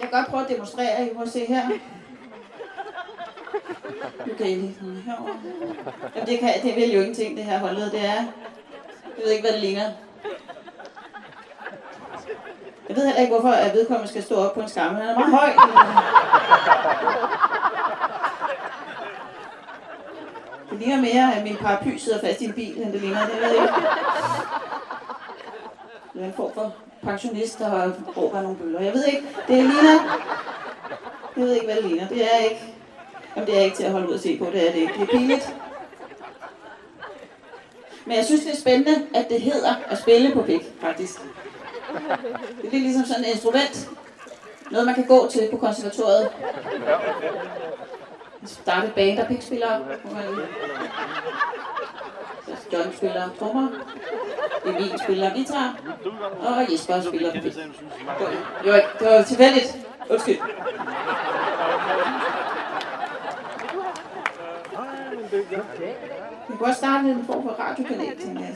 [0.00, 1.68] kan godt prøve at demonstrere, I må se her.
[4.26, 5.34] Nu kan I lige sådan herovre.
[6.14, 7.92] Jamen, det, kan, det vil jo ingenting, det her holdet.
[7.92, 8.24] Det er...
[9.16, 9.90] Jeg ved ikke, hvad det ligner.
[12.88, 15.00] Jeg ved heller ikke, hvorfor at vedkommende skal stå op på en skamme.
[15.00, 15.50] Han er meget høj.
[20.70, 23.26] Det ligner mere, at min paraply sidder fast i en bil, end det ligner.
[23.26, 23.74] Det ved jeg ikke.
[26.14, 28.80] Det er en form for pensionist, der råber nogle bøller.
[28.80, 29.22] Jeg ved ikke.
[29.48, 30.18] Det ligner...
[31.36, 32.08] Jeg ved ikke, hvad det ligner.
[32.08, 32.74] Det er ikke...
[33.36, 34.44] Jamen, det er ikke til at holde ud og se på.
[34.44, 34.94] Det er det ikke.
[34.94, 35.54] Det er pinligt.
[38.06, 41.20] Men jeg synes, det er spændende, at det hedder at spille på pik, faktisk.
[42.62, 43.88] Det er lidt ligesom sådan et instrument.
[44.70, 46.28] Noget, man kan gå til på konservatoriet.
[48.46, 49.80] Starte et band af pikspillere.
[52.72, 53.68] John spiller trommer.
[54.66, 55.76] Emil spiller guitar.
[56.38, 57.56] Og Jesper spiller pik.
[58.66, 59.76] Jo, det var tilfældigt.
[60.10, 60.38] Undskyld.
[66.48, 68.54] Vi kunne også starte en form for radiokanal, tænker jeg.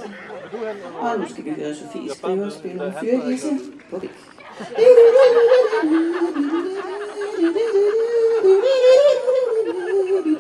[1.01, 3.59] Og nu skal vi høre Sofie skrive og spille Fyrhisse
[3.91, 4.11] på væk.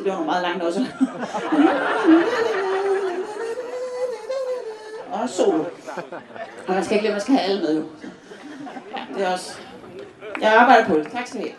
[0.04, 0.86] Det var meget langt også.
[5.12, 5.64] Og solo.
[6.66, 7.84] Og man skal ikke glemme, man skal have alle med jo.
[8.96, 9.58] Ja, det er også...
[10.40, 11.12] Jeg arbejder på det.
[11.12, 11.54] Tak skal I have.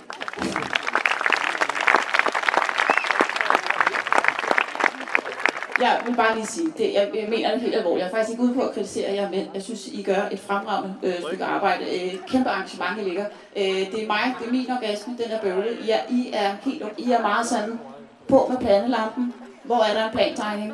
[5.82, 8.04] Jeg vil bare lige sige, det, jeg, jeg mener det helt alvorligt.
[8.04, 10.40] Jeg er faktisk ikke ude på at kritisere jer, men jeg synes, I gør et
[10.40, 11.84] fremragende øh, stykke arbejde.
[11.84, 13.26] Øh, kæmpe arrangement, I ligger.
[13.58, 15.78] Øh, det er mig, det er min orgasme, den er bøvlet.
[15.86, 17.80] I er, I er helt I er meget sådan
[18.28, 19.34] på med pandelampen.
[19.64, 20.74] Hvor er der en plantegning?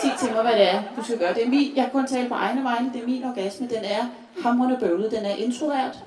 [0.00, 1.34] Sig til mig, hvad det er, du skal gøre.
[1.34, 2.90] Det er min, jeg kan kun tale på egne vegne.
[2.94, 3.68] Det er min orgasme.
[3.68, 4.04] Den er
[4.42, 5.10] hamrende bøvlet.
[5.10, 5.98] Den er introvert.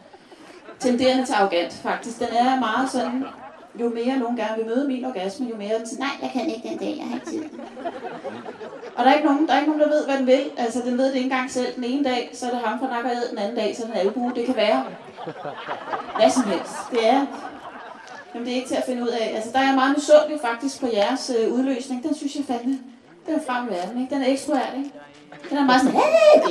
[0.80, 2.20] Tenderende til arrogant, faktisk.
[2.20, 3.26] Den er meget sådan
[3.80, 6.30] jo mere nogen gerne vil møde min orgasme, jo mere er den sådan, nej, jeg
[6.34, 7.44] kan ikke den dag, jeg har ikke tid.
[8.96, 10.44] Og der er ikke nogen, der, er ikke nogen, der ved, hvad den vil.
[10.58, 11.76] Altså, den ved det ikke engang selv.
[11.76, 13.96] Den ene dag, så er det ham fra nakkerhed, den anden dag, så er det
[13.96, 14.32] en albue.
[14.36, 14.86] Det kan være
[16.16, 16.76] hvad som helst.
[16.92, 17.26] Det er,
[18.34, 19.32] jamen, det er ikke til at finde ud af.
[19.36, 22.04] Altså, der er jeg meget misundelig faktisk på jeres øh, udløsning.
[22.04, 22.80] Den synes jeg fandme,
[23.26, 24.16] den er frem i verden, ikke?
[24.16, 24.92] Den er ekstrovert, ikke?
[25.50, 26.50] Den er meget sådan, hey, hey,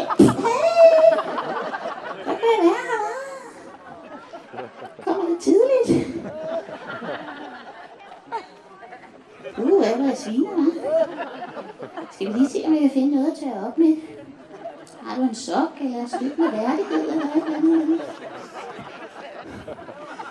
[2.27, 3.20] der kan jeg være her?
[5.31, 6.07] Kommer tidligt.
[9.59, 12.13] Uh, hvad er der sviner, hva'?
[12.13, 13.97] Skal vi lige se, om jeg kan finde noget at tage op med?
[15.03, 18.01] Har du en sok eller et stykke med værdighed eller noget andet?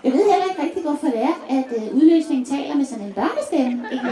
[0.03, 3.13] Jeg ved heller ikke rigtig, hvorfor det er, at øh, udløsningen taler med sådan en
[3.13, 3.87] børnestemme.
[3.91, 4.05] Ikke?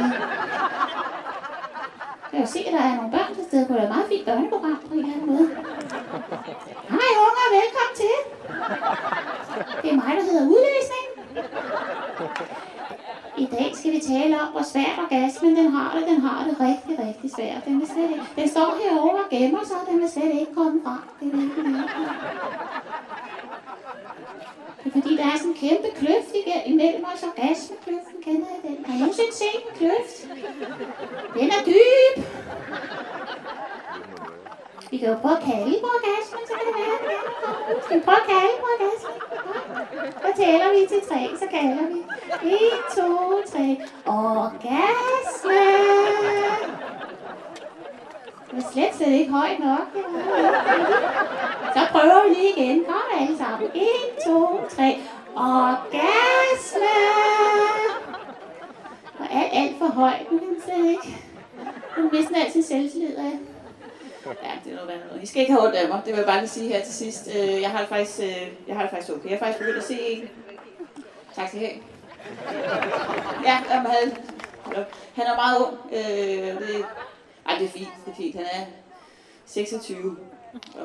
[2.32, 4.26] Jeg kan se, at der er nogle børn til stede Det kunne være meget fint
[4.26, 5.48] børneprogram på en eller anden måde.
[6.96, 8.16] Hej unger, velkommen til.
[9.82, 11.06] Det er mig, der hedder udlæsning.
[13.38, 16.08] I dag skal vi tale om, hvor svært orgasmen den har det.
[16.08, 17.66] Den har det rigtig, rigtig svært.
[17.66, 20.54] Den, vil slet ikke, den står herovre og gemmer sig, og den vil slet ikke
[20.56, 21.02] komme frem.
[21.20, 22.08] Det er virkelig virkelig.
[24.88, 26.32] Det er fordi, der er sådan en kæmpe kløft
[26.66, 27.24] imellem os.
[27.24, 28.86] Orgasmekløften, kender jeg den?
[28.86, 30.18] Har I nogensinde set en kløft?
[31.40, 32.16] Den er dyb.
[34.92, 37.02] Vi kan jo prøve at kalde på orgasmen, så kan det være, at
[37.70, 39.18] den Skal vi prøve at kalde på orgasmen?
[40.24, 42.00] Så tæller vi til tre, så kalder vi.
[42.52, 42.60] 1,
[42.96, 43.04] 2,
[43.52, 43.78] 3.
[44.06, 45.64] Orgasme!
[48.52, 49.88] Det er slet, slet ikke højt nok.
[51.76, 52.86] Så prøver vi lige igen.
[52.86, 53.70] Kom alle sammen.
[53.74, 53.84] 1,
[54.26, 54.98] 2, 3.
[55.36, 56.94] Orgasme!
[59.20, 60.32] Og alt, alt for højt.
[60.32, 61.18] Nu kan man slet ikke.
[61.98, 63.40] Nu mister altid selvtillid af.
[64.26, 65.24] Ja, det er noget værd noget.
[65.24, 66.94] I skal ikke have ondt af mig, det vil jeg bare lige sige her til
[66.94, 67.30] sidst.
[67.36, 69.30] Øh, jeg har det faktisk, øh, jeg har det faktisk okay.
[69.30, 70.30] Jeg har faktisk begyndt at se en.
[71.36, 71.80] Tak skal I have.
[73.46, 74.16] Ja, jamen, han,
[75.16, 75.78] han er meget ung.
[75.92, 76.86] Øh, det,
[77.60, 78.36] det er fint, det er fint.
[78.36, 78.66] Han er
[79.48, 80.18] 26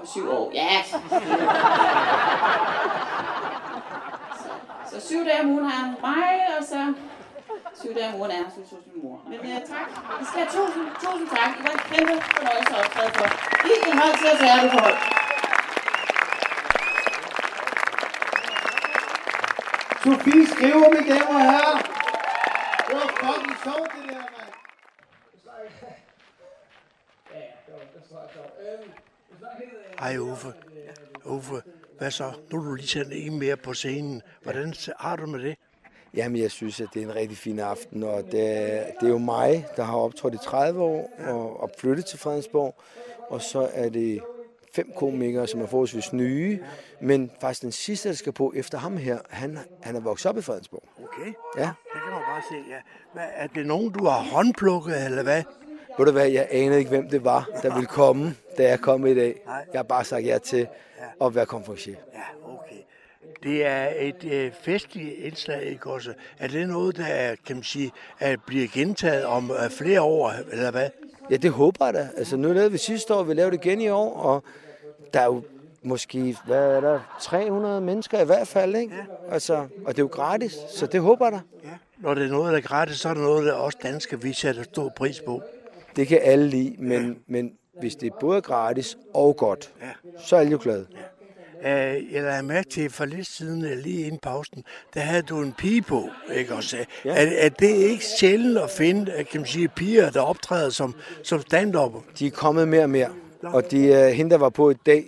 [0.00, 0.50] om syv år.
[0.54, 0.82] Ja.
[4.42, 6.94] Så, så syv dage om ugen har han mig, og så
[7.82, 9.20] syv dage om ugen er han så min mor.
[9.28, 9.86] Men uh, tak.
[10.22, 11.50] I skal have tusind, tusind tak.
[11.58, 13.28] I var en kæmpe fornøjelse at optræde for.
[13.68, 14.98] I en hold til at tage det forhold.
[20.04, 21.78] Sofie skriver, mine damer og herrer.
[22.86, 24.41] Det var fucking sjovt, det der, mand.
[29.98, 30.48] Hej Uffe.
[31.24, 31.54] Uffe,
[31.98, 32.32] hvad så?
[32.52, 34.22] Nu er du lige sendt en mere på scenen.
[34.42, 35.56] Hvordan har du med det?
[36.14, 39.08] Jamen, jeg synes, at det er en rigtig fin aften, og det er, det er
[39.08, 42.74] jo mig, der har optrådt i 30 år og, og flyttet til Fredensborg,
[43.30, 44.20] og så er det
[44.74, 46.64] fem komikere, som er forholdsvis nye,
[47.00, 50.38] men faktisk den sidste, der skal på efter ham her, han, han er vokset op
[50.38, 50.84] i Fredensborg.
[51.04, 52.70] Okay, Ja, det kan man bare se.
[52.70, 52.78] Ja.
[53.12, 55.42] Hvad, er det nogen, du har håndplukket, eller hvad?
[55.98, 59.06] Ved du hvad, jeg anede ikke, hvem det var, der ville komme, da jeg kom
[59.06, 59.40] i dag.
[59.72, 60.66] Jeg har bare sagt ja til
[61.20, 61.96] at være konferencier.
[63.42, 66.12] Det er et øh, festligt indslag, ikke også?
[66.38, 70.32] Er det noget, der er, kan man sige, er, bliver gentaget om øh, flere år,
[70.52, 70.88] eller hvad?
[71.30, 72.08] Ja, det håber jeg da.
[72.16, 74.44] Altså, nu lavede vi sidste år, vi lavede det igen i år, og
[75.14, 75.42] der er jo
[75.82, 78.94] måske, hvad er der, 300 mennesker i hvert fald, ikke?
[79.30, 81.40] Altså, og det er jo gratis, så det håber jeg da.
[81.98, 84.32] Når det er noget, der er gratis, så er det noget, der også danske vi
[84.32, 85.42] sætter stor pris på.
[85.96, 89.72] Det kan alle lide, men, men hvis det er både gratis og godt,
[90.26, 90.86] så er alle jo glade.
[91.64, 94.64] Øh, jeg lader mærke til, for lidt siden, øh, lige inden pausen,
[94.94, 96.76] der havde du en pige på, ikke også?
[97.04, 97.10] Ja.
[97.10, 100.94] Er, er det ikke sjældent at finde, øh, kan man sige, piger, der optræder som,
[101.22, 101.92] som stand-up?
[102.18, 103.08] De er kommet mere og mere,
[103.42, 105.04] og de, uh, hende, der var på i dag,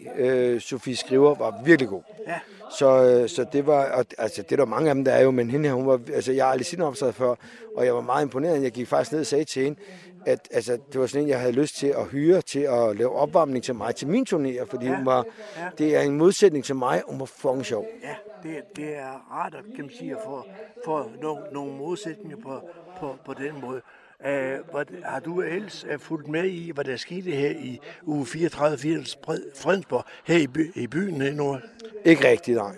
[0.55, 2.03] uh, Sofie Skriver, var virkelig god.
[2.29, 2.39] Ja.
[2.79, 5.31] Så, så det var, og, altså det er der mange af dem, der er jo,
[5.31, 7.35] men hende her, hun var, altså jeg har aldrig set hende optræde før,
[7.77, 9.81] og jeg var meget imponeret, jeg gik faktisk ned og sagde til hende,
[10.27, 13.13] at altså, det var sådan en, jeg havde lyst til at hyre til at lave
[13.13, 14.97] opvarmning til mig, til min turnéer, fordi ja.
[14.97, 15.25] hun var,
[15.57, 15.69] Ja.
[15.79, 17.87] det er en modsætning til mig, hun var fucking sjov.
[18.03, 20.45] Ja, det, det er rart, at, kan man sige, at få,
[20.85, 22.61] få nogle, nogle modsætninger på,
[23.01, 23.81] på, på den måde.
[24.21, 28.27] Uh, hvad, har du ellers uh, fulgt med i, hvad der skete her i uge
[28.27, 29.19] 34 80
[29.57, 31.59] Fredensborg, her i, by, i byen her nu?
[32.05, 32.77] Ikke rigtigt, nej.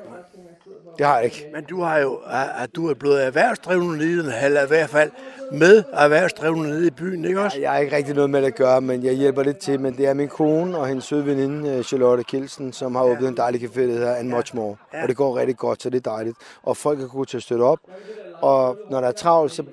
[0.99, 1.47] Det har jeg ikke.
[1.55, 2.21] Men du har jo,
[2.63, 5.11] at du er blevet erhvervsdrivende nede, eller i hvert fald
[5.53, 7.61] med erhvervsdrivende nede i byen, ikke også?
[7.61, 9.81] Jeg har ikke rigtig noget med det at gøre, men jeg hjælper lidt til.
[9.81, 13.29] Men det er min kone og hendes søde veninde, øh, Charlotte Kielsen, som har åbnet
[13.29, 14.77] en dejlig café, der hedder And Much More.
[14.95, 15.03] Ja.
[15.03, 16.37] Og det går rigtig godt, så det er dejligt.
[16.63, 17.79] Og folk er gode til at støtte op.
[18.41, 19.65] Og når der er travlt, så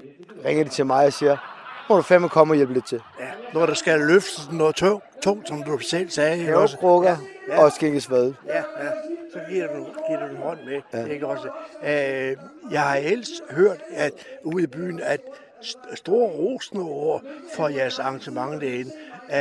[0.46, 1.53] ringer de til mig og siger,
[1.94, 3.02] må du fandme komme og hjælpe lidt til.
[3.20, 6.44] Ja, når der skal løftes noget tungt, tungt som du selv sagde.
[6.44, 7.18] Havekrukker
[7.48, 8.34] Ja, ja, og skænkes hvad.
[8.48, 8.90] Ja, ja.
[9.34, 11.06] Så giver du, giver du en hånd med, Ja.
[11.06, 11.48] ikke også?
[11.84, 12.38] Øh,
[12.72, 14.12] jeg har ellers hørt, at
[14.44, 15.20] ude i byen, at
[15.62, 17.22] st- store rosende ord
[17.56, 18.92] for jeres arrangement derinde.
[19.30, 19.38] Øh,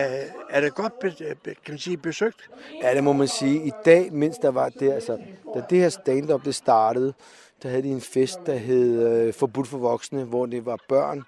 [0.50, 1.12] er det godt be,
[1.44, 2.50] be, kan man sige, besøgt?
[2.82, 3.66] Ja, det må man sige.
[3.66, 5.18] I dag, mens der var det, altså,
[5.54, 7.14] da det her stand-up det startede,
[7.62, 11.22] der havde de en fest, der hed øh, Forbudt for Voksne, hvor det var børn.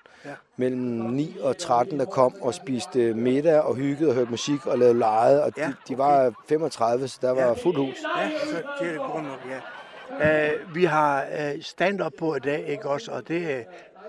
[0.56, 4.78] Mellem 9 og 13, der kom og spiste middag og hyggede og hørte musik og
[4.78, 5.42] lavede leje.
[5.42, 7.52] Og de, Ja, de var 35, så der var Ja.
[7.52, 7.96] fuldt hus.
[8.18, 9.60] Ja, så det er det godt nok, ja.
[10.54, 13.10] Uh, vi har uh, stand-up på i dag, ikke også?
[13.12, 13.66] Og det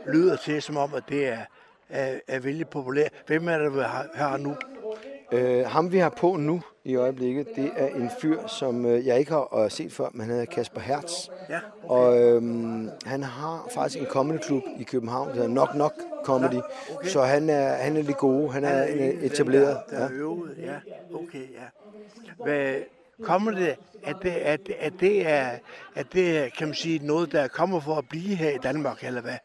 [0.08, 1.38] uh, lyder til som om, at det er,
[1.90, 3.10] er, er vældig populært.
[3.28, 4.56] Hvem er det, vi har, har nu?
[5.32, 9.20] Øh, ham vi har på nu i øjeblikket, det er en fyr, som øh, jeg
[9.20, 11.28] ikke har øh, set før, men han hedder Kasper Hertz.
[11.50, 16.62] Ja, Og øhm, han har faktisk en comedyklub i København, der hedder Knock Knock Comedy.
[16.96, 17.08] okay.
[17.08, 19.78] Så han er, han er lidt god, han er, Han er en, dem, etableret.
[19.90, 20.76] Der, der er øvet, ja.
[21.14, 22.44] Okay, ja.
[22.44, 22.76] Hvad,
[23.24, 25.50] kommer det, at det, at, at det er,
[25.96, 29.04] at det er, kan man sige, noget, der kommer for at blive her i Danmark,
[29.04, 29.38] eller hvad?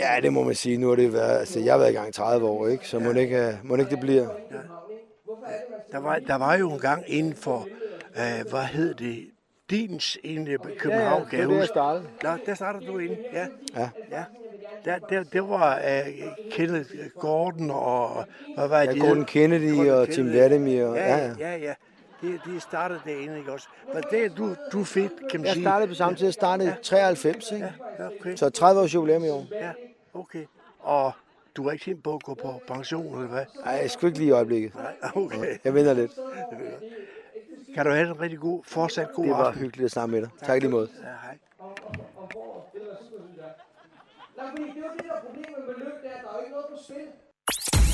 [0.00, 0.78] Ja, det må man sige.
[0.78, 2.88] Nu har det været, altså jeg har været i gang i 30 år, ikke?
[2.88, 4.28] så må, det ikke, øh, må det ikke det bliver.
[5.92, 7.68] Der var, der var jo en gang inden for,
[8.16, 9.30] øh, hvad hed det,
[9.70, 11.66] Dins inde i København, Ja, det var der, jeg huske.
[11.66, 12.04] startede.
[12.22, 13.46] Nå, der startede du inde, ja.
[13.76, 13.88] Ja.
[14.10, 14.24] ja.
[14.84, 16.12] Der, der, det var uh,
[16.50, 18.24] Kenneth Gordon og,
[18.56, 19.00] hvad var Ja, det?
[19.00, 20.84] Gordon Kennedy og Tim Vladimir.
[20.84, 21.74] Og, Ja, ja, ja, ja.
[22.22, 22.28] Ja.
[22.28, 22.32] ja.
[22.32, 23.68] De, de startede derinde, ikke også?
[23.94, 25.64] Men det du, du fik, kan man Jeg sige.
[25.64, 26.24] startede på samme tid.
[26.26, 27.72] Jeg startede i 93, ikke?
[27.98, 28.36] Ja, okay.
[28.36, 29.44] Så 30 års jubilæum i år.
[29.52, 29.72] Ja,
[30.14, 30.44] okay.
[30.78, 31.12] Og
[31.56, 33.44] du er ikke tænkt på at gå på pension, eller hvad?
[33.64, 34.74] Nej, jeg skulle ikke lige i øjeblikket.
[34.74, 35.58] Nej, okay.
[35.64, 36.12] Jeg venter lidt.
[37.74, 39.62] Kan du have en rigtig god, fortsat god Det var aften?
[39.62, 40.30] hyggeligt at snakke med dig.
[40.42, 40.88] Tak i lige måde.
[41.02, 41.38] Ja, hej.
[42.72, 42.82] Det
[44.42, 46.66] er jo det der problem med løb, det er, at der er jo ikke noget
[46.70, 47.87] på spil.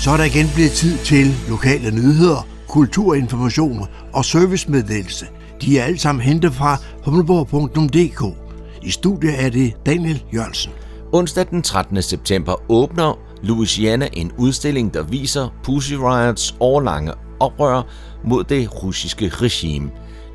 [0.00, 5.26] Så er der igen blevet tid til lokale nyheder, kulturinformationer og servicemeddelelse.
[5.62, 8.36] De er alle sammen hentet fra humleborg.dk.
[8.82, 10.72] I studiet er det Daniel Jørgensen.
[11.12, 12.02] Onsdag den 13.
[12.02, 17.82] september åbner Louisiana en udstilling, der viser Pussy Riots årlange oprør
[18.24, 19.90] mod det russiske regime.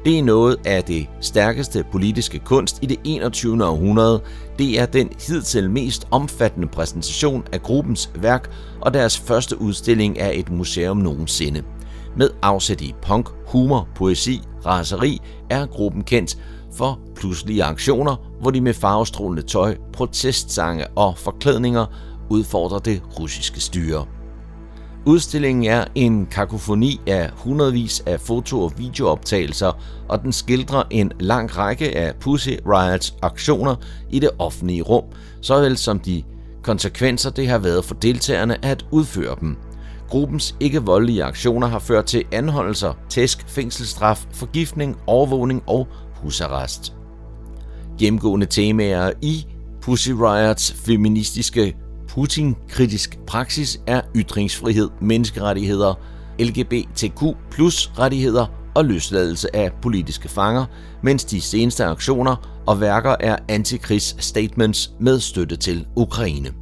[0.05, 3.65] Det er noget af det stærkeste politiske kunst i det 21.
[3.65, 4.21] århundrede.
[4.59, 8.51] Det er den hidtil mest omfattende præsentation af gruppens værk,
[8.81, 11.63] og deres første udstilling er et museum nogensinde.
[12.17, 16.37] Med afsæt i punk, humor, poesi, raseri er gruppen kendt
[16.73, 21.85] for pludselige aktioner, hvor de med farvestrålende tøj, protestsange og forklædninger
[22.29, 24.05] udfordrer det russiske styre.
[25.05, 29.71] Udstillingen er en kakofoni af hundredvis af foto- og videooptagelser,
[30.09, 33.75] og den skildrer en lang række af Pussy Riots aktioner
[34.09, 35.03] i det offentlige rum,
[35.41, 36.23] såvel som de
[36.61, 39.57] konsekvenser, det har været for deltagerne at udføre dem.
[40.09, 46.93] Gruppens ikke-voldelige aktioner har ført til anholdelser, tæsk, fængselsstraf, forgiftning, overvågning og husarrest.
[47.99, 49.45] Gennemgående temaer i
[49.81, 51.75] Pussy Riots feministiske
[52.13, 55.93] Putin-kritisk praksis er ytringsfrihed, menneskerettigheder,
[56.39, 58.45] LGBTQ plus rettigheder
[58.75, 60.65] og løsladelse af politiske fanger,
[61.03, 66.53] mens de seneste aktioner og værker er antikrigsstatements med støtte til Ukraine.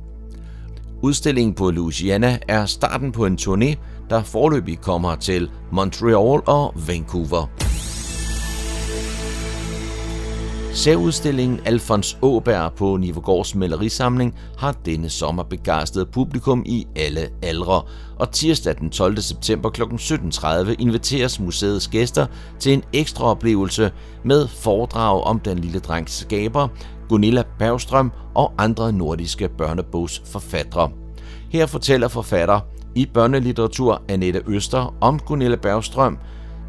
[1.02, 3.76] Udstillingen på Louisiana er starten på en turné,
[4.10, 7.48] der forløbig kommer til Montreal og Vancouver.
[10.74, 17.82] Særudstillingen Alfons Åberg på Nivegårds malerisamling har denne sommer begejstret publikum i alle aldre,
[18.20, 19.18] og tirsdag den 12.
[19.18, 19.82] september kl.
[19.82, 22.26] 17.30 inviteres museets gæster
[22.60, 23.92] til en ekstra oplevelse
[24.24, 26.68] med foredrag om den lille drengs skaber,
[27.10, 30.92] Gunilla Bergstrøm og andre nordiske børnebogsforfattere.
[31.50, 32.60] Her fortæller forfatter
[32.96, 36.18] i børnelitteratur Annette Øster om Gunilla Bergstrøm,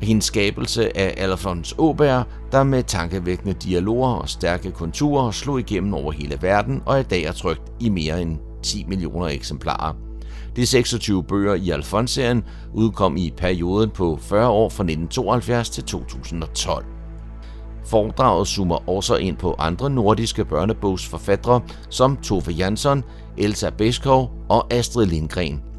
[0.03, 6.13] hendes skabelse af Alfons Åberg, der med tankevækkende dialoger og stærke konturer slog igennem over
[6.13, 9.95] hele verden og i dag er trygt i mere end 10 millioner eksemplarer.
[10.57, 12.45] De 26 bøger i Alfons-serien
[12.75, 16.85] udkom i perioden på 40 år fra 1972 til 2012.
[17.87, 23.05] Foredraget zoomer også ind på andre nordiske børnebogsforfattere som Tove Jansson,
[23.37, 25.63] Elsa Beskov og Astrid Lindgren–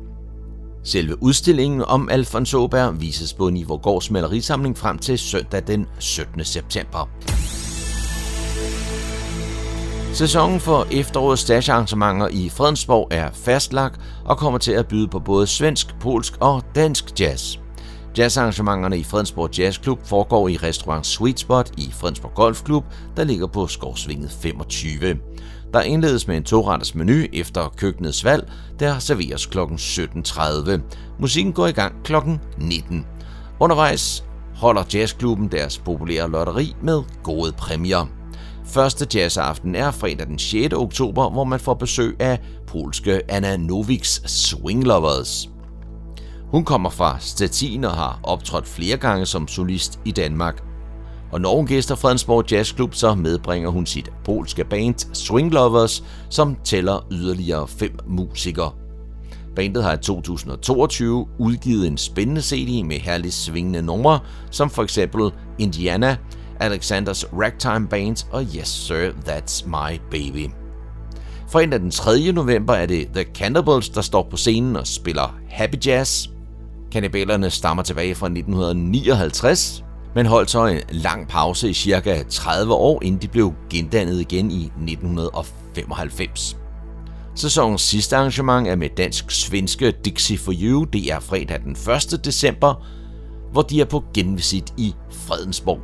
[0.86, 6.46] Selve udstillingen om Alfons Åberg vises på Nivågårds malerisamling frem til søndag den 17.
[6.46, 7.10] september.
[10.14, 15.48] Sæsonen for efterårets stagearrangementer i Fredensborg er fastlagt og kommer til at byde på både
[15.48, 17.58] svensk, polsk og dansk jazz.
[18.18, 22.84] Jazzarrangementerne i Fredensborg Jazzklub foregår i restaurant Sweet Spot i Fredensborg Golfklub,
[23.18, 25.20] der ligger på Skovsvinget 25.
[25.74, 29.59] Der indledes med en toretters menu efter køkkenets valg, der serveres kl.
[29.59, 30.82] 17.30.
[31.19, 32.15] Musikken går i gang kl.
[32.57, 33.05] 19.
[33.59, 34.24] Undervejs
[34.55, 38.07] holder jazzklubben deres populære lotteri med gode præmier.
[38.65, 40.74] Første jazzaften er fredag den 6.
[40.74, 45.49] oktober, hvor man får besøg af polske Anna Noviks Swing Lovers.
[46.51, 50.72] Hun kommer fra Stettin og har optrådt flere gange som solist i Danmark.
[51.34, 56.58] Og når hun gæster Fredensborg Jazzklub, så medbringer hun sit polske band Swing Lovers, som
[56.64, 58.72] tæller yderligere fem musikere.
[59.56, 64.20] Bandet har i 2022 udgivet en spændende CD med herligt svingende numre,
[64.52, 66.18] som for eksempel Indiana,
[66.60, 70.50] Alexanders Ragtime Band og Yes Sir, That's My Baby.
[71.50, 72.32] Fredag den 3.
[72.32, 76.28] november er det The Cannibals, der står på scenen og spiller Happy Jazz.
[76.92, 79.83] Kannibalerne stammer tilbage fra 1959,
[80.16, 84.51] men holdt så en lang pause i cirka 30 år, inden de blev gendannet igen
[84.51, 86.57] i 1995.
[87.36, 90.84] Sæsonens sidste arrangement er med dansk-svenske Dixie for You.
[90.84, 91.72] Det er fredag den
[92.14, 92.26] 1.
[92.26, 92.86] december,
[93.51, 95.80] hvor de er på genvisit i Fredensborg.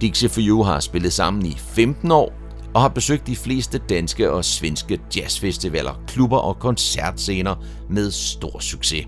[0.00, 2.32] Dixie for You har spillet sammen i 15 år
[2.74, 7.54] og har besøgt de fleste danske og svenske jazzfestivaler, klubber og koncertscener
[7.90, 9.06] med stor succes.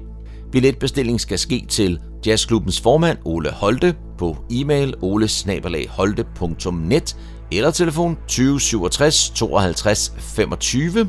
[0.52, 7.16] Billetbestilling skal ske til jazzklubbens formand Ole Holte på e-mail olesnabelagholte.net
[7.52, 11.08] eller telefon 20 67 52 25.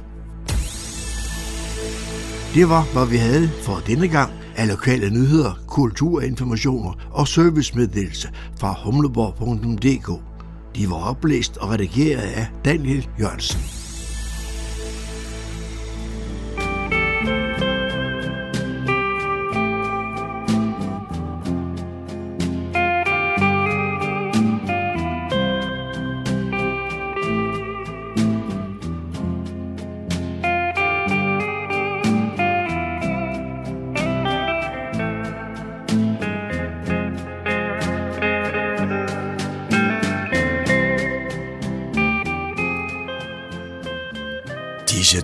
[2.53, 8.76] Det var, hvad vi havde for denne gang af lokale nyheder, kulturinformationer og servicemeddelelse fra
[8.84, 10.22] humleborg.dk.
[10.76, 13.80] De var oplæst og redigeret af Daniel Jørgensen.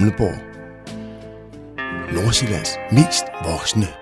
[0.00, 0.38] Humleborg,
[2.12, 3.99] Nordsjællands mest voksne.